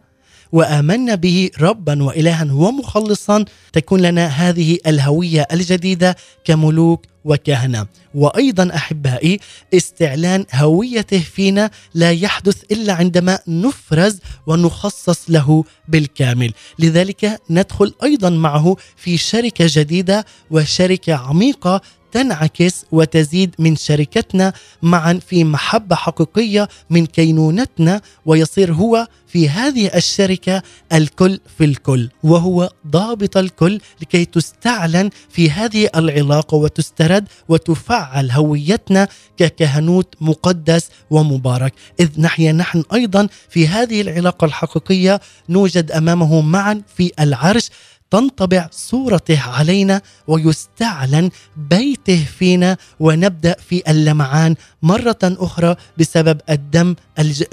وآمنا 0.51 1.15
به 1.15 1.49
ربا 1.61 2.03
والها 2.03 2.47
ومخلصا. 2.53 3.45
تكون 3.73 4.01
لنا 4.01 4.27
هذه 4.27 4.77
الهوية 4.87 5.47
الجديدة 5.51 6.15
كملوك 6.45 7.05
وكهنة. 7.25 7.87
وأيضا 8.15 8.75
أحبائي 8.75 9.39
استعلان 9.73 10.45
هويته 10.53 11.19
فينا 11.19 11.71
لا 11.93 12.11
يحدث 12.11 12.63
إلا 12.71 12.93
عندما 12.93 13.39
نفرز 13.47 14.19
ونخصص 14.47 15.19
له 15.29 15.63
بالكامل. 15.87 16.53
لذلك 16.79 17.41
ندخل 17.49 17.93
أيضا 18.03 18.29
معه 18.29 18.75
في 18.95 19.17
شركة 19.17 19.65
جديدة 19.69 20.25
وشركة 20.51 21.13
عميقة 21.13 21.81
تنعكس 22.11 22.85
وتزيد 22.91 23.55
من 23.59 23.75
شركتنا 23.75 24.53
معا 24.81 25.19
في 25.27 25.43
محبة 25.43 25.95
حقيقية 25.95 26.67
من 26.89 27.05
كينونتنا 27.05 28.01
ويصير 28.25 28.73
هو 28.73 29.07
في 29.27 29.49
هذه 29.49 29.91
الشركة 29.95 30.63
الكل 30.93 31.39
في 31.57 31.63
الكل 31.63 32.09
وهو 32.23 32.69
ضابط 32.87 33.37
الكل 33.37 33.79
لكي 34.01 34.25
تستعلن 34.25 35.09
في 35.29 35.51
هذه 35.51 35.89
العلاقة 35.95 36.55
وتسترد 36.55 37.27
وتفعل 37.49 38.31
هويتنا 38.31 39.07
ككهنوت 39.37 40.15
مقدس 40.21 40.89
ومبارك. 41.09 41.73
إذ 41.99 42.21
نحيا 42.21 42.51
نحن 42.51 42.83
أيضا 42.93 43.27
في 43.49 43.67
هذه 43.67 44.01
العلاقة 44.01 44.45
الحقيقية 44.45 45.21
نوجد 45.49 45.91
أمامه 45.91 46.41
معا 46.41 46.81
في 46.95 47.11
العرش 47.19 47.69
تنطبع 48.11 48.69
صورته 48.71 49.41
علينا 49.41 50.01
ويستعلن 50.27 51.29
بيته 51.57 52.25
فينا 52.39 52.77
ونبدأ 52.99 53.55
في 53.69 53.91
اللمعان 53.91 54.55
مرة 54.81 55.19
أخرى 55.23 55.75
بسبب 55.97 56.41
الدم 56.49 56.95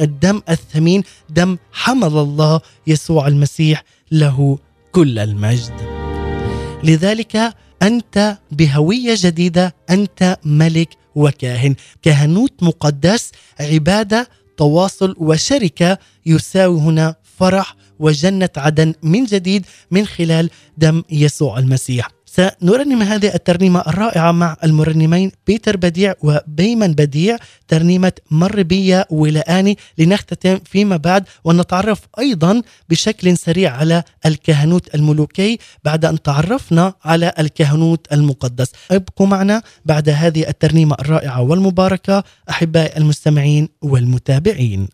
الدم 0.01 0.43
الثمين 0.49 1.03
دم 1.31 1.59
حمل 1.73 2.19
الله 2.19 2.61
يسوع 2.87 3.27
المسيح 3.27 3.85
له 4.13 4.59
كل 4.93 5.19
المجد. 5.19 5.73
لذلك 6.85 7.55
أنت 7.83 8.39
بهوية 8.51 9.15
جديدة 9.19 9.75
أنت 9.91 10.39
ملك 10.45 10.89
وكاهن، 11.15 11.75
كهنوت 12.03 12.63
مقدس 12.63 13.33
عبادة 13.61 14.29
تواصل 14.57 15.15
وشركة 15.19 15.99
يساوي 16.27 16.81
هنا 16.81 17.15
فرح 17.39 17.77
وجنه 18.05 18.55
عدن 18.57 18.95
من 19.03 19.25
جديد 19.25 19.63
من 19.91 20.05
خلال 20.07 20.51
دم 20.79 21.03
يسوع 21.11 21.59
المسيح. 21.59 22.09
سنرنم 22.37 23.03
هذه 23.03 23.35
الترنيمة 23.35 23.81
الرائعة 23.81 24.33
مع 24.33 24.57
المرنمين 24.65 25.33
بيتر 25.47 25.77
بديع 25.77 26.15
وبيمن 26.23 26.93
بديع 26.93 27.37
ترنيمة 27.69 28.13
مر 28.31 28.63
بي 28.63 29.03
ولآني 29.11 29.79
لنختتم 29.99 30.59
فيما 30.65 30.97
بعد 30.97 31.25
ونتعرف 31.45 32.01
أيضا 32.19 32.63
بشكل 32.89 33.37
سريع 33.37 33.77
على 33.77 34.03
الكهنوت 34.27 34.95
الملوكي 34.95 35.59
بعد 35.85 36.05
أن 36.05 36.23
تعرفنا 36.23 36.93
على 37.05 37.33
الكهنوت 37.39 38.07
المقدس 38.13 38.73
ابقوا 38.91 39.27
معنا 39.27 39.63
بعد 39.85 40.09
هذه 40.09 40.49
الترنيمة 40.49 40.97
الرائعة 41.01 41.43
والمباركة 41.43 42.25
أحبائي 42.51 42.97
المستمعين 42.97 43.69
والمتابعين 43.83 44.89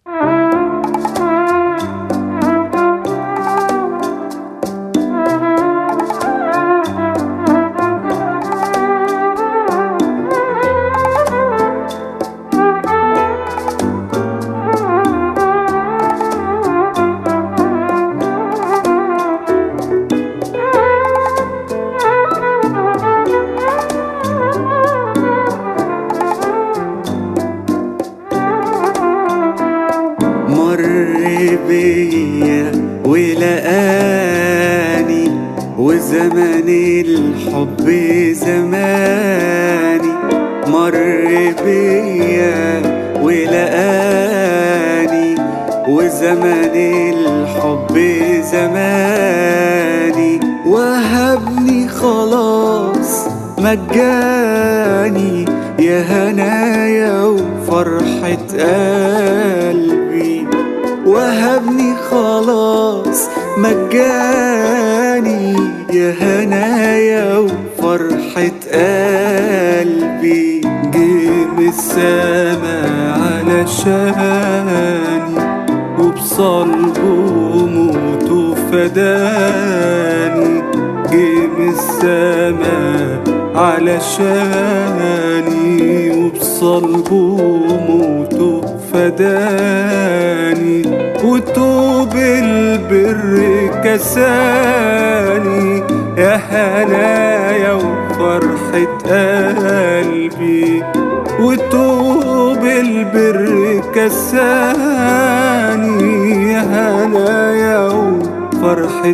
وفرحة 108.60 109.12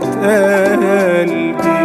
قلبي. 1.23 1.76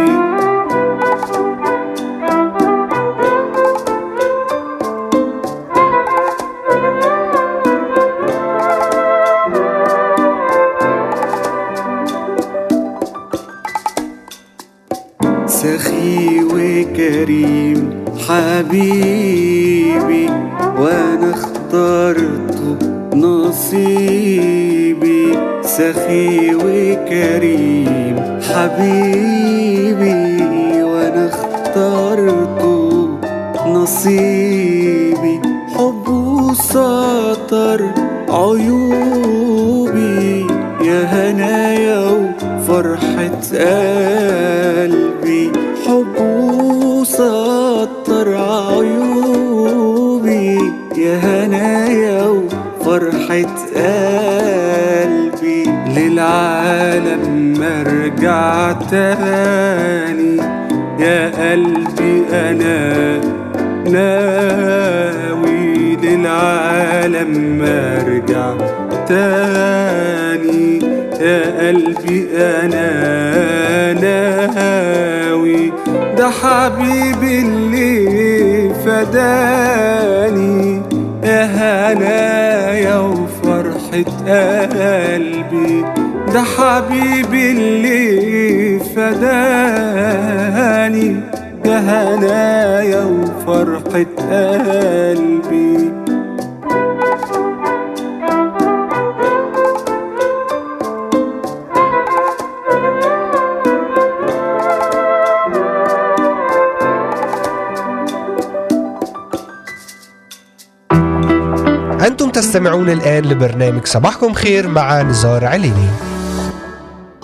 تستمعون 112.10 112.90
الآن 112.90 113.24
لبرنامج 113.24 113.86
صباحكم 113.86 114.32
خير 114.32 114.68
مع 114.68 115.02
نزار 115.02 115.44
عليني. 115.44 115.88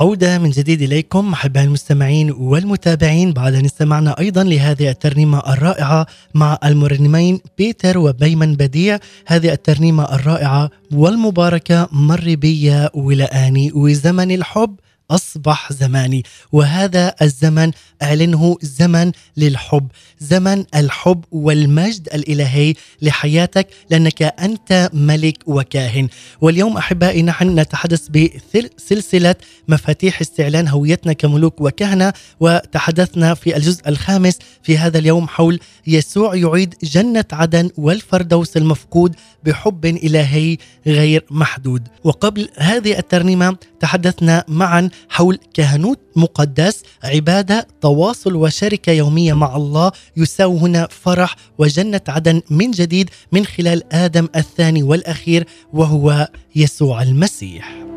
عودة 0.00 0.38
من 0.38 0.50
جديد 0.50 0.82
إليكم 0.82 1.32
أحبائي 1.32 1.66
المستمعين 1.66 2.30
والمتابعين 2.30 3.32
بعد 3.32 3.54
أن 3.54 3.64
استمعنا 3.64 4.18
أيضا 4.18 4.44
لهذه 4.44 4.90
الترنيمة 4.90 5.38
الرائعة 5.52 6.06
مع 6.34 6.58
المرنمين 6.64 7.40
بيتر 7.58 7.98
وبيمن 7.98 8.54
بديع. 8.54 8.98
هذه 9.26 9.52
الترنيمة 9.52 10.14
الرائعة 10.14 10.70
والمباركة 10.92 11.88
مر 11.92 12.34
بي 12.34 12.88
ولآني 12.94 13.72
وزمن 13.74 14.30
الحب. 14.30 14.74
أصبح 15.10 15.72
زماني 15.72 16.22
وهذا 16.52 17.14
الزمن 17.22 17.70
أعلنه 18.02 18.56
زمن 18.62 19.12
للحب. 19.36 19.88
زمن 20.20 20.64
الحب 20.74 21.24
والمجد 21.32 22.08
الإلهي 22.14 22.74
لحياتك 23.02 23.66
لأنك 23.90 24.22
أنت 24.22 24.90
ملك 24.92 25.38
وكاهن. 25.46 26.08
واليوم 26.40 26.76
أحبائي 26.76 27.22
نحن 27.22 27.58
نتحدث 27.58 28.08
بسلسلة 28.08 29.34
مفاتيح 29.68 30.20
استعلان 30.20 30.68
هويتنا 30.68 31.12
كملوك 31.12 31.60
وكهنة 31.60 32.12
وتحدثنا 32.40 33.34
في 33.34 33.56
الجزء 33.56 33.88
الخامس 33.88 34.38
في 34.62 34.78
هذا 34.78 34.98
اليوم 34.98 35.28
حول 35.28 35.60
يسوع 35.86 36.34
يعيد 36.34 36.74
جنة 36.82 37.24
عدن 37.32 37.70
والفردوس 37.76 38.56
المفقود 38.56 39.16
بحب 39.44 39.86
إلهي 39.86 40.56
غير 40.86 41.24
محدود. 41.30 41.88
وقبل 42.04 42.48
هذه 42.58 42.98
الترنيمة 42.98 43.56
تحدثنا 43.80 44.44
معا 44.48 44.90
حول 45.08 45.38
كهنوت 45.54 45.98
مقدس 46.16 46.82
عبادة 47.04 47.66
تواصل 47.80 48.34
وشركة 48.36 48.92
يومية 48.92 49.32
مع 49.32 49.56
الله 49.56 49.92
يساوي 50.16 50.58
هنا 50.58 50.88
فرح 50.90 51.36
وجنة 51.58 52.00
عدن 52.08 52.42
من 52.50 52.70
جديد 52.70 53.10
من 53.32 53.46
خلال 53.46 53.92
آدم 53.92 54.28
الثاني 54.36 54.82
والأخير 54.82 55.46
وهو 55.72 56.28
يسوع 56.56 57.02
المسيح. 57.02 57.87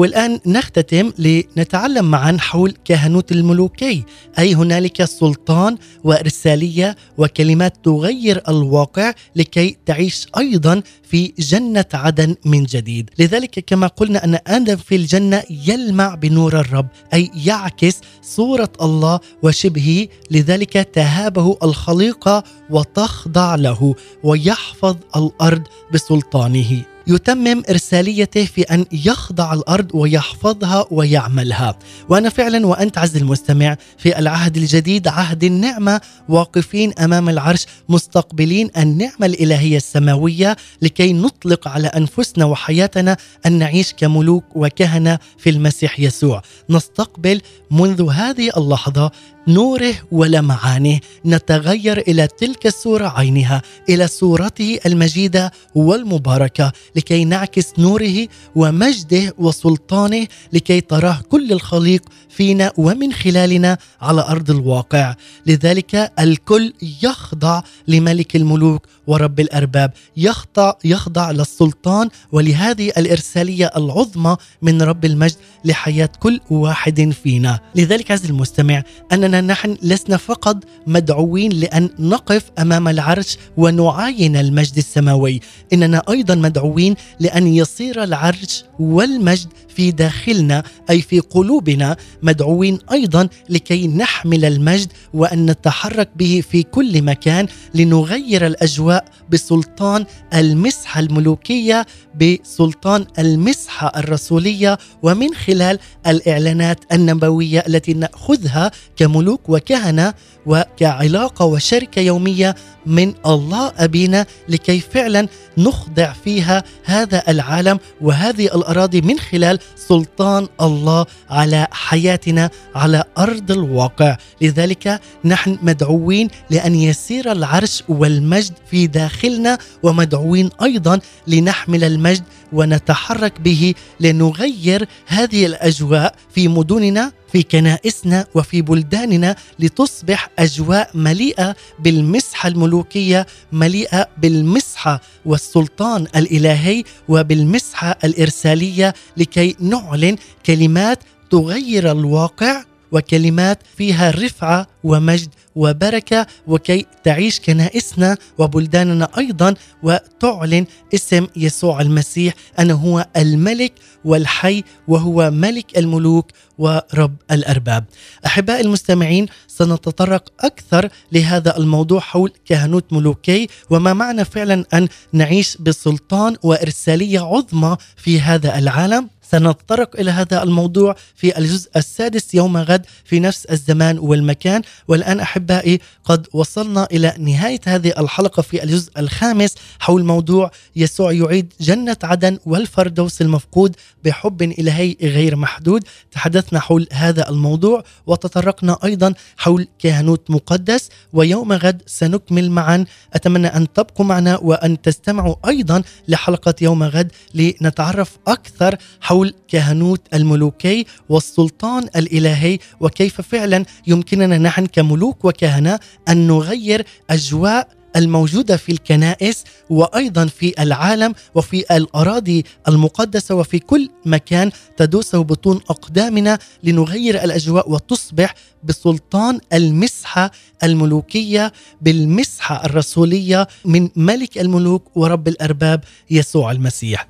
والآن 0.00 0.40
نختتم 0.46 1.12
لنتعلم 1.18 2.04
معا 2.04 2.36
حول 2.40 2.74
كهنوت 2.84 3.32
الملوكي. 3.32 4.04
أي 4.38 4.54
هنالك 4.54 5.04
سلطان 5.04 5.78
وإرسالية 6.04 6.96
وكلمات 7.18 7.84
تغير 7.84 8.42
الواقع 8.48 9.12
لكي 9.36 9.76
تعيش 9.86 10.26
أيضا 10.38 10.82
في 11.02 11.32
جنة 11.38 11.84
عدن 11.94 12.36
من 12.44 12.64
جديد. 12.64 13.10
لذلك 13.18 13.64
كما 13.66 13.86
قلنا 13.86 14.24
أن 14.24 14.38
آدم 14.46 14.76
في 14.76 14.96
الجنة 14.96 15.42
يلمع 15.50 16.14
بنور 16.14 16.60
الرب 16.60 16.86
أي 17.14 17.30
يعكس 17.44 18.00
صورة 18.22 18.72
الله 18.82 19.20
وشبهه. 19.42 20.06
لذلك 20.30 20.72
تهابه 20.72 21.56
الخليقة 21.62 22.44
وتخضع 22.70 23.54
له 23.54 23.94
ويحفظ 24.22 24.96
الأرض 25.16 25.62
بسلطانه. 25.94 26.82
يتمم 27.10 27.62
رساليته 27.70 28.44
في 28.44 28.62
أن 28.62 28.86
يخضع 28.92 29.52
الأرض 29.52 29.90
ويحفظها 29.94 30.86
ويعملها، 30.90 31.78
وأنا 32.08 32.28
فعلا 32.28 32.66
وأنت 32.66 32.98
عز 32.98 33.16
المستمع 33.16 33.76
في 33.98 34.18
العهد 34.18 34.56
الجديد 34.56 35.08
عهد 35.08 35.44
النعمة 35.44 36.00
واقفين 36.28 36.92
أمام 36.98 37.28
العرش 37.28 37.66
مستقبلين 37.88 38.70
النعمة 38.76 39.26
الإلهية 39.26 39.76
السماوية 39.76 40.56
لكي 40.82 41.12
نطلق 41.12 41.68
على 41.68 41.86
أنفسنا 41.88 42.44
وحياتنا 42.44 43.16
أن 43.46 43.52
نعيش 43.52 43.92
كملوك 43.92 44.44
وكهنة 44.54 45.18
في 45.38 45.50
المسيح 45.50 46.00
يسوع، 46.00 46.42
نستقبل 46.70 47.40
منذ 47.70 48.10
هذه 48.10 48.50
اللحظة 48.56 49.10
نوره 49.48 49.94
ولمعانه 50.12 51.00
نتغير 51.26 51.98
إلى 51.98 52.26
تلك 52.26 52.66
الصورة 52.66 53.08
عينها 53.16 53.62
إلى 53.88 54.06
صورته 54.06 54.78
المجيدة 54.86 55.52
والمباركة. 55.74 56.72
لكي 57.00 57.24
نعكس 57.24 57.78
نوره 57.78 58.28
ومجده 58.54 59.34
وسلطانه 59.38 60.26
لكي 60.52 60.80
تراه 60.80 61.20
كل 61.28 61.52
الخليق 61.52 62.02
فينا 62.30 62.72
ومن 62.76 63.12
خلالنا 63.12 63.78
على 64.00 64.20
أرض 64.20 64.50
الواقع. 64.50 65.14
لذلك 65.46 66.12
الكل 66.18 66.72
يخضع 67.02 67.62
لملك 67.88 68.36
الملوك 68.36 68.86
ورب 69.06 69.40
الأرباب 69.40 69.92
يخضع 70.16 70.72
يخضع 70.84 71.30
للسلطان 71.30 72.08
ولهذه 72.32 72.88
الإرسالية 72.88 73.70
العظمى 73.76 74.36
من 74.62 74.82
رب 74.82 75.04
المجد 75.04 75.36
لحياة 75.64 76.10
كل 76.20 76.40
واحد 76.50 77.14
فينا. 77.22 77.60
لذلك 77.74 78.10
عز 78.10 78.24
المستمع 78.26 78.82
أننا 79.12 79.40
نحن 79.40 79.76
لسنا 79.82 80.16
فقط 80.16 80.56
مدعوين 80.86 81.52
لأن 81.52 81.90
نقف 81.98 82.50
أمام 82.58 82.88
العرش 82.88 83.38
ونعاين 83.56 84.36
المجد 84.36 84.76
السماوي. 84.76 85.40
إننا 85.72 86.02
أيضا 86.10 86.34
مدعوين 86.34 86.94
لأن 87.20 87.46
يصير 87.46 88.04
العرش 88.04 88.64
والمجد 88.78 89.48
في 89.68 89.90
داخلنا 89.90 90.62
أي 90.90 91.02
في 91.02 91.20
قلوبنا 91.20 91.96
مدعوين 92.22 92.78
أيضا 92.92 93.28
لكي 93.48 93.88
نحمل 93.88 94.44
المجد 94.44 94.92
وأن 95.14 95.46
نتحرك 95.50 96.10
به 96.16 96.42
في 96.50 96.62
كل 96.62 97.02
مكان 97.02 97.46
لنغير 97.74 98.46
الأجواء 98.46 99.04
بسلطان 99.30 100.04
المسحة 100.34 101.00
الملوكية 101.00 101.86
بسلطان 102.20 103.06
المسحة 103.18 103.92
الرسولية 103.96 104.78
ومن 105.02 105.34
خلال 105.34 105.78
الإعلانات 106.06 106.92
النبوية 106.92 107.64
التي 107.68 107.92
نأخذها 107.94 108.70
كملوك 108.96 109.48
وكهنة 109.48 110.14
وكعلاقة 110.46 111.44
وشركة 111.44 112.00
يومية 112.00 112.54
من 112.86 113.14
الله 113.26 113.72
أبينا 113.78 114.26
لكي 114.48 114.80
فعلا 114.80 115.28
نخضع 115.58 116.12
فيها 116.24 116.64
هذا 116.84 117.22
العالم 117.28 117.78
وهذه 118.00 118.46
الأراضي 118.46 119.00
من 119.00 119.18
خلال 119.18 119.58
سلطان 119.76 120.48
الله 120.60 121.06
على 121.30 121.66
حياتنا 121.70 122.50
على 122.74 123.04
أرض 123.18 123.50
الواقع، 123.50 124.16
لذلك 124.40 125.00
نحن 125.24 125.58
مدعوين 125.62 126.28
لأن 126.50 126.74
يسير 126.74 127.32
العرش 127.32 127.82
والمجد 127.88 128.52
في 128.70 128.86
داخلنا 128.86 129.58
ومدعوين 129.82 130.50
أيضا 130.62 131.00
لنحمل 131.26 131.84
المجد 131.84 132.24
ونتحرك 132.52 133.40
به 133.40 133.74
لنغير 134.00 134.88
هذه 135.06 135.46
الأجواء 135.46 136.14
في 136.34 136.48
مدننا 136.48 137.12
في 137.32 137.42
كنائسنا 137.42 138.26
وفي 138.34 138.62
بلداننا 138.62 139.36
لتصبح 139.58 140.30
أجواء 140.38 140.90
مليئة 140.94 141.56
بالمسحة 141.78 142.48
الملوكية 142.48 143.26
مليئة 143.52 144.08
بالمسحة 144.18 145.00
والسلطان 145.24 146.06
الإلهي 146.16 146.84
وبالمسحة 147.08 147.98
الإرسالية 148.04 148.94
لكي 149.16 149.56
نعلن 149.60 150.16
كلمات 150.46 150.98
تغير 151.30 151.90
الواقع 151.92 152.64
وكلمات 152.92 153.58
فيها 153.76 154.10
رفعة 154.10 154.66
ومجد 154.84 155.28
وبركة 155.56 156.26
وكي 156.46 156.86
تعيش 157.04 157.40
كنائسنا 157.40 158.16
وبلداننا 158.38 159.08
أيضا 159.18 159.54
وتعلن 159.82 160.66
اسم 160.94 161.26
يسوع 161.36 161.80
المسيح 161.80 162.34
انه 162.60 162.74
هو 162.74 163.06
الملك 163.16 163.72
والحي 164.04 164.64
وهو 164.88 165.30
ملك 165.30 165.78
الملوك 165.78 166.30
ورب 166.58 167.16
الأرباب. 167.30 167.84
أحبائي 168.26 168.60
المستمعين 168.60 169.26
سنتطرق 169.48 170.32
أكثر 170.40 170.88
لهذا 171.12 171.56
الموضوع 171.56 172.00
حول 172.00 172.32
كهنوت 172.44 172.92
ملوكي 172.92 173.48
وما 173.70 173.92
معنى 173.92 174.24
فعلا 174.24 174.64
أن 174.74 174.88
نعيش 175.12 175.56
بسلطان 175.56 176.36
وإرسالية 176.42 177.20
عظمى 177.20 177.76
في 177.96 178.20
هذا 178.20 178.58
العالم 178.58 179.08
سنتطرق 179.30 180.00
إلى 180.00 180.10
هذا 180.10 180.42
الموضوع 180.42 180.96
في 181.14 181.38
الجزء 181.38 181.70
السادس 181.76 182.34
يوم 182.34 182.56
غد 182.56 182.86
في 183.04 183.20
نفس 183.20 183.44
الزمان 183.44 183.98
والمكان. 183.98 184.62
والآن 184.88 185.20
أحبائي 185.20 185.80
قد 186.04 186.26
وصلنا 186.32 186.88
إلى 186.92 187.14
نهاية 187.18 187.60
هذه 187.66 187.92
الحلقة 187.98 188.42
في 188.42 188.62
الجزء 188.62 188.90
الخامس 188.98 189.54
حول 189.78 190.04
موضوع 190.04 190.50
يسوع 190.76 191.12
يعيد 191.12 191.52
جنة 191.60 191.96
عدن 192.02 192.38
والفردوس 192.46 193.20
المفقود 193.20 193.76
بحب 194.04 194.42
إلهي 194.42 194.96
غير 195.02 195.36
محدود. 195.36 195.84
تحدثنا 196.12 196.60
حول 196.60 196.88
هذا 196.92 197.28
الموضوع 197.28 197.84
وتطرقنا 198.06 198.78
أيضا 198.84 199.14
حول 199.36 199.68
كهنوت 199.78 200.30
مقدس. 200.30 200.88
ويوم 201.12 201.52
غد 201.52 201.82
سنكمل 201.86 202.50
معا. 202.50 202.84
أتمنى 203.14 203.46
أن 203.46 203.72
تبقوا 203.72 204.06
معنا 204.06 204.38
وأن 204.38 204.82
تستمعوا 204.82 205.34
أيضا 205.48 205.82
لحلقة 206.08 206.54
يوم 206.60 206.82
غد 206.82 207.12
لنتعرف 207.34 208.18
أكثر 208.28 208.76
حول 209.00 209.19
كهنوت 209.48 210.00
الملوكي 210.14 210.86
والسلطان 211.08 211.88
الإلهي 211.96 212.58
وكيف 212.80 213.20
فعلا 213.20 213.64
يمكننا 213.86 214.38
نحن 214.38 214.66
كملوك 214.66 215.24
وكهنة 215.24 215.78
أن 216.08 216.26
نغير 216.26 216.86
أجواء 217.10 217.68
الموجودة 217.96 218.56
في 218.56 218.72
الكنائس 218.72 219.44
وأيضا 219.70 220.26
في 220.26 220.62
العالم 220.62 221.14
وفي 221.34 221.76
الأراضي 221.76 222.44
المقدسة 222.68 223.34
وفي 223.34 223.58
كل 223.58 223.90
مكان 224.06 224.50
تدوسه 224.76 225.22
بطون 225.22 225.56
أقدامنا 225.70 226.38
لنغير 226.62 227.24
الأجواء 227.24 227.70
وتصبح 227.70 228.34
بسلطان 228.64 229.40
المسحة 229.52 230.30
الملوكية 230.62 231.52
بالمسحة 231.80 232.64
الرسولية 232.64 233.48
من 233.64 233.88
ملك 233.96 234.38
الملوك 234.38 234.96
ورب 234.96 235.28
الأرباب 235.28 235.84
يسوع 236.10 236.50
المسيح. 236.52 237.08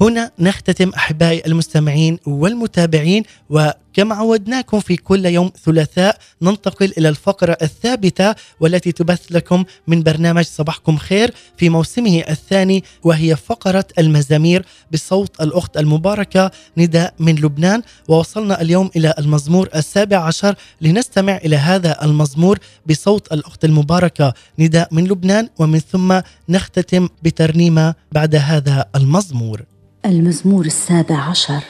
هنا 0.00 0.30
نختتم 0.38 0.88
أحبائي 0.88 1.42
المستمعين 1.46 2.18
والمتابعين 2.26 3.22
وكما 3.50 4.14
عودناكم 4.14 4.80
في 4.80 4.96
كل 4.96 5.26
يوم 5.26 5.50
ثلاثاء 5.64 6.18
ننتقل 6.42 6.92
إلى 6.98 7.08
الفقرة 7.08 7.56
الثابتة 7.62 8.34
والتي 8.60 8.92
تبث 8.92 9.32
لكم 9.32 9.64
من 9.86 10.02
برنامج 10.02 10.44
صباحكم 10.44 10.96
خير 10.96 11.34
في 11.56 11.68
موسمه 11.68 12.24
الثاني 12.28 12.84
وهي 13.02 13.36
فقرة 13.36 13.84
المزامير 13.98 14.66
بصوت 14.92 15.40
الأخت 15.40 15.76
المباركة 15.76 16.50
نداء 16.76 17.14
من 17.18 17.34
لبنان. 17.34 17.82
ووصلنا 18.08 18.60
اليوم 18.60 18.90
إلى 18.96 19.14
المزمور 19.18 19.68
السابع 19.74 20.16
عشر 20.16 20.54
لنستمع 20.80 21.36
إلى 21.36 21.56
هذا 21.56 22.04
المزمور 22.04 22.58
بصوت 22.86 23.32
الأخت 23.32 23.64
المباركة 23.64 24.34
نداء 24.58 24.88
من 24.94 25.04
لبنان 25.04 25.48
ومن 25.58 25.78
ثم 25.78 26.20
نختتم 26.48 27.08
بترنيمة 27.22 27.94
بعد 28.12 28.34
هذا 28.34 28.84
المزمور. 28.96 29.69
المزمور 30.06 30.66
السابع 30.66 31.16
عشر. 31.16 31.64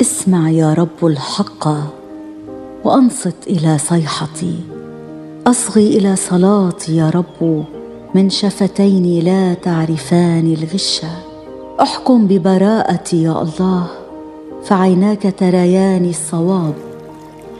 اسمع 0.00 0.50
يا 0.50 0.74
رب 0.74 1.06
الحق 1.06 1.68
وأنصت 2.84 3.36
إلى 3.46 3.78
صيحتي. 3.78 4.60
أصغي 5.46 5.98
إلى 5.98 6.16
صلاتي 6.16 6.96
يا 6.96 7.10
رب 7.10 7.64
من 8.14 8.30
شفتين 8.30 9.24
لا 9.24 9.54
تعرفان 9.54 10.56
الغش. 10.58 11.00
أحكم 11.80 12.26
ببراءتي 12.26 13.22
يا 13.22 13.42
الله 13.42 13.86
فعيناك 14.64 15.34
تريان 15.38 16.08
الصواب. 16.08 16.74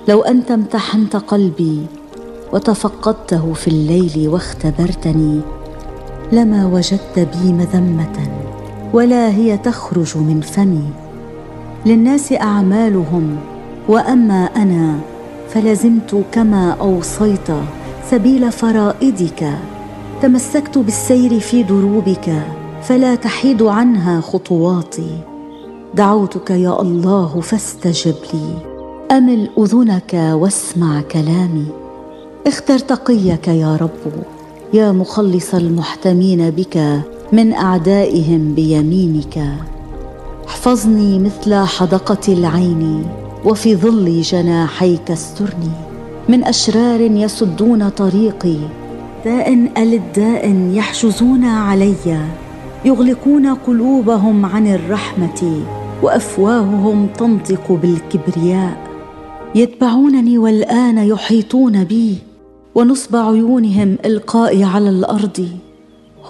لو 0.09 0.23
أنت 0.23 0.51
امتحنت 0.51 1.17
قلبي 1.17 1.87
وتفقدته 2.53 3.53
في 3.53 3.69
الليل 3.69 4.29
واختبرتني 4.29 5.41
لما 6.33 6.67
وجدت 6.67 7.19
بي 7.19 7.53
مذمة 7.53 8.29
ولا 8.93 9.29
هي 9.29 9.59
تخرج 9.59 10.17
من 10.17 10.41
فمي. 10.41 10.89
للناس 11.87 12.33
أعمالهم 12.33 13.37
وأما 13.89 14.45
أنا 14.45 14.99
فلزمت 15.49 16.25
كما 16.33 16.77
أوصيت 16.81 17.49
سبيل 18.11 18.53
فرائدك. 18.53 19.53
تمسكت 20.23 20.79
بالسير 20.79 21.41
في 21.41 21.63
دروبك 21.63 22.43
فلا 22.83 23.15
تحيد 23.15 23.63
عنها 23.63 24.21
خطواتي. 24.21 25.19
دعوتك 25.95 26.51
يا 26.51 26.81
الله 26.81 27.41
فاستجب 27.41 28.15
لي. 28.35 28.55
أمل 29.17 29.51
أذنك 29.59 30.15
واسمع 30.15 31.01
كلامي. 31.01 31.67
اختر 32.47 32.79
تقيك 32.79 33.49
يا 33.49 33.77
رب. 33.77 34.40
يا 34.75 34.93
مخلص 34.93 35.55
المحتمين 35.55 36.51
بك 36.51 37.01
من 37.33 37.53
أعدائهم 37.53 38.55
بيمينك. 38.55 39.47
احفظني 40.49 41.19
مثل 41.19 41.55
حدقة 41.55 42.33
العين 42.33 43.07
وفي 43.45 43.77
ظل 43.77 44.21
جناحيك 44.21 45.11
استرني. 45.11 45.71
من 46.29 46.45
أشرار 46.45 47.01
يسدون 47.01 47.89
طريقي 47.89 48.57
داء 49.25 49.69
الد 49.79 50.03
داء 50.17 50.71
يحجزون 50.73 51.45
علي. 51.45 52.21
يغلقون 52.85 53.47
قلوبهم 53.47 54.47
عن 54.47 54.67
الرحمة 54.67 55.61
وأفواههم 56.03 57.07
تنطق 57.07 57.73
بالكبرياء. 57.73 58.77
يتبعونني 59.55 60.39
والآن 60.39 60.99
يحيطون 60.99 61.85
بي. 61.85 62.30
ونصب 62.81 63.17
عيونهم 63.17 63.99
القائي 64.05 64.65
على 64.65 64.89
الأرض. 64.89 65.49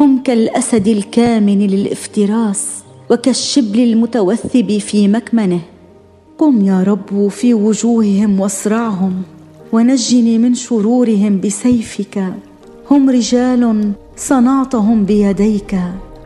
هم 0.01 0.23
كالأسد 0.23 0.89
الكامن 0.89 1.59
للإفتراس 1.59 2.83
وكالشبل 3.11 3.81
المتوثب 3.81 4.79
في 4.79 5.09
مكمنه. 5.09 5.61
قم 6.39 6.65
يا 6.65 6.83
رب 6.83 7.29
في 7.29 7.55
وجوههم 7.55 8.41
واصرعهم 8.41 9.23
ونجني 9.73 10.39
من 10.39 10.55
شرورهم 10.55 11.41
بسيفك. 11.41 12.25
هم 12.91 13.11
رجال 13.11 13.93
صنعتهم 14.17 15.05
بيديك 15.05 15.79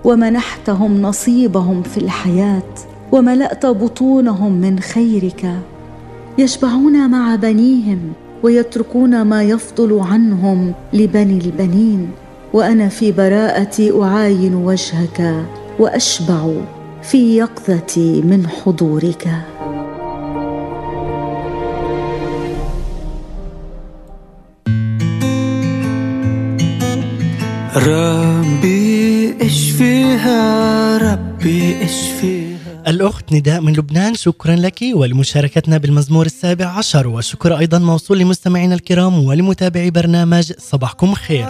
ومنحتهم 0.04 1.02
نصيبهم 1.02 1.82
في 1.82 1.98
الحياة 1.98 2.74
وملأت 3.12 3.66
بطونهم 3.66 4.52
من 4.52 4.78
خيرك. 4.78 5.60
يشبعون 6.38 7.10
مع 7.10 7.34
بنيهم 7.34 8.12
ويتركون 8.44 9.22
ما 9.22 9.42
يفضل 9.42 9.98
عنهم 9.98 10.74
لبني 10.92 11.38
البنين. 11.44 12.10
وأنا 12.52 12.88
في 12.88 13.12
براءتي 13.12 14.02
أعاين 14.02 14.54
وجهك 14.54 15.44
وأشبع 15.78 16.52
في 17.02 17.36
يقظتي 17.36 18.22
من 18.22 18.46
حضورك. 18.46 19.28
ربي 27.76 29.34
إشفيها 29.40 30.40
ربي 30.98 31.84
إشفيها. 31.84 32.43
الأخت 32.88 33.32
نداء 33.32 33.60
من 33.60 33.72
لبنان 33.72 34.14
شكرا 34.14 34.56
لك 34.56 34.78
ولمشاركتنا 34.94 35.78
بالمزمور 35.78 36.26
السابع 36.26 36.66
عشر 36.66 37.08
وشكر 37.08 37.58
أيضا 37.58 37.78
موصول 37.78 38.18
لمستمعينا 38.18 38.74
الكرام 38.74 39.24
ولمتابعي 39.24 39.90
برنامج 39.90 40.52
صباحكم 40.58 41.14
خير. 41.14 41.46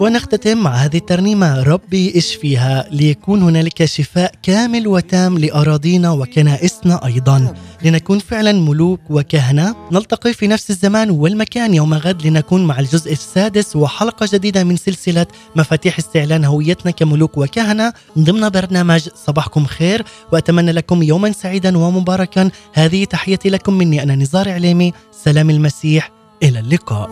ونختتم 0.00 0.58
مع 0.58 0.74
هذه 0.74 0.96
الترنيمة 0.96 1.62
ربي 1.62 2.18
اشفيها 2.18 2.88
ليكون 2.90 3.42
هنالك 3.42 3.84
شفاء 3.84 4.34
كامل 4.42 4.88
وتام 4.88 5.38
لأراضينا 5.38 6.10
وكنائسنا 6.10 7.06
أيضا. 7.06 7.54
لنكون 7.84 8.18
فعلا 8.18 8.52
ملوك 8.52 9.00
وكهنة. 9.10 9.74
نلتقي 9.92 10.32
في 10.32 10.46
نفس 10.46 10.70
الزمان 10.70 11.10
والمكان 11.10 11.74
يوم 11.74 11.94
غد 11.94 12.26
لنكون 12.26 12.64
مع 12.64 12.80
الجزء 12.80 13.12
السادس 13.12 13.76
وحلقة 13.76 14.28
جديدة 14.32 14.64
من 14.64 14.76
سلسلة 14.76 15.26
مفاتيح 15.56 15.98
استعلان 15.98 16.44
هويتنا 16.44 16.90
كملوك 16.90 17.38
وكهنة. 17.38 17.92
ضمن 18.18 18.48
برنامج 18.48 19.08
صباحكم 19.26 19.64
خير 19.64 19.93
وأتمنى 20.32 20.72
لكم 20.72 21.02
يوما 21.02 21.32
سعيدا 21.32 21.78
ومباركا. 21.78 22.50
هذه 22.72 23.04
تحيتي 23.04 23.50
لكم 23.50 23.74
مني 23.74 24.02
أنا 24.02 24.14
نزار 24.16 24.48
عليمي. 24.48 24.92
سلام 25.24 25.50
المسيح 25.50 26.10
إلى 26.42 26.58
اللقاء. 26.58 27.10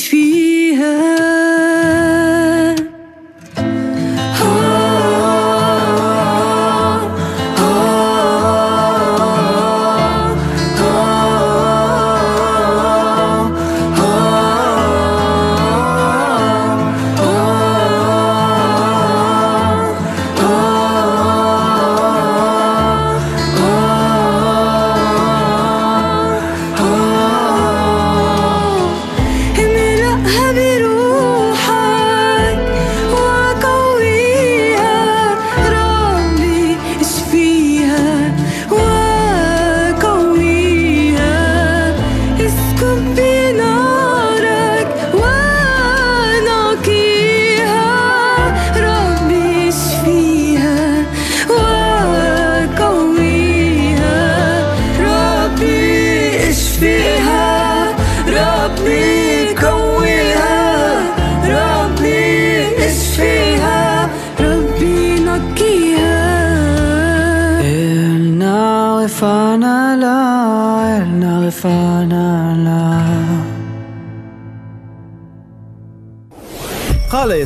وقويها 0.00 1.29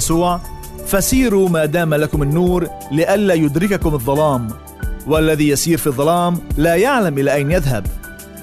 يسوع 0.04 0.40
فسيروا 0.86 1.48
ما 1.48 1.64
دام 1.64 1.94
لكم 1.94 2.22
النور 2.22 2.68
لئلا 2.92 3.34
يدرككم 3.34 3.94
الظلام 3.94 4.48
والذي 5.06 5.48
يسير 5.48 5.78
في 5.78 5.86
الظلام 5.86 6.40
لا 6.56 6.74
يعلم 6.74 7.18
إلى 7.18 7.34
اين 7.34 7.50
يذهب 7.50 7.86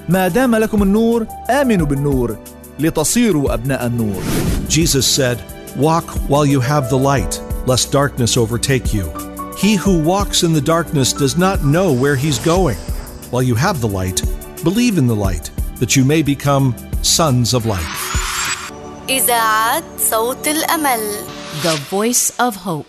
ما 0.08 0.28
دام 0.28 0.56
لكم 0.56 0.82
النور 0.82 1.26
امنوا 1.50 1.86
بالنور 1.86 2.36
لتصيروا 2.78 3.54
ابناء 3.54 3.86
النور 3.86 4.22
Jesus 4.68 5.06
said, 5.06 5.38
Walk 5.76 6.06
while 6.30 6.46
you 6.46 6.60
have 6.60 6.88
the 6.88 7.02
light, 7.12 7.34
lest 7.66 7.92
darkness 7.92 8.36
overtake 8.36 8.94
you. 8.96 9.06
He 9.64 9.76
who 9.76 9.94
walks 10.14 10.42
in 10.42 10.52
the 10.52 10.66
darkness 10.76 11.12
does 11.12 11.36
not 11.36 11.58
know 11.74 11.88
where 12.02 12.16
he's 12.16 12.38
going. 12.54 12.78
While 13.30 13.46
you 13.50 13.54
have 13.66 13.80
the 13.80 13.92
light, 14.00 14.18
believe 14.64 14.96
in 14.98 15.06
the 15.06 15.20
light, 15.28 15.46
that 15.80 15.94
you 15.96 16.04
may 16.04 16.22
become 16.22 16.74
sons 17.02 17.54
of 17.54 17.66
light. 17.66 17.92
إذاعة 19.08 19.82
صوت 20.10 20.48
الأمل 20.48 21.31
The 21.62 21.76
Voice 21.88 22.32
of 22.40 22.56
Hope 22.56 22.81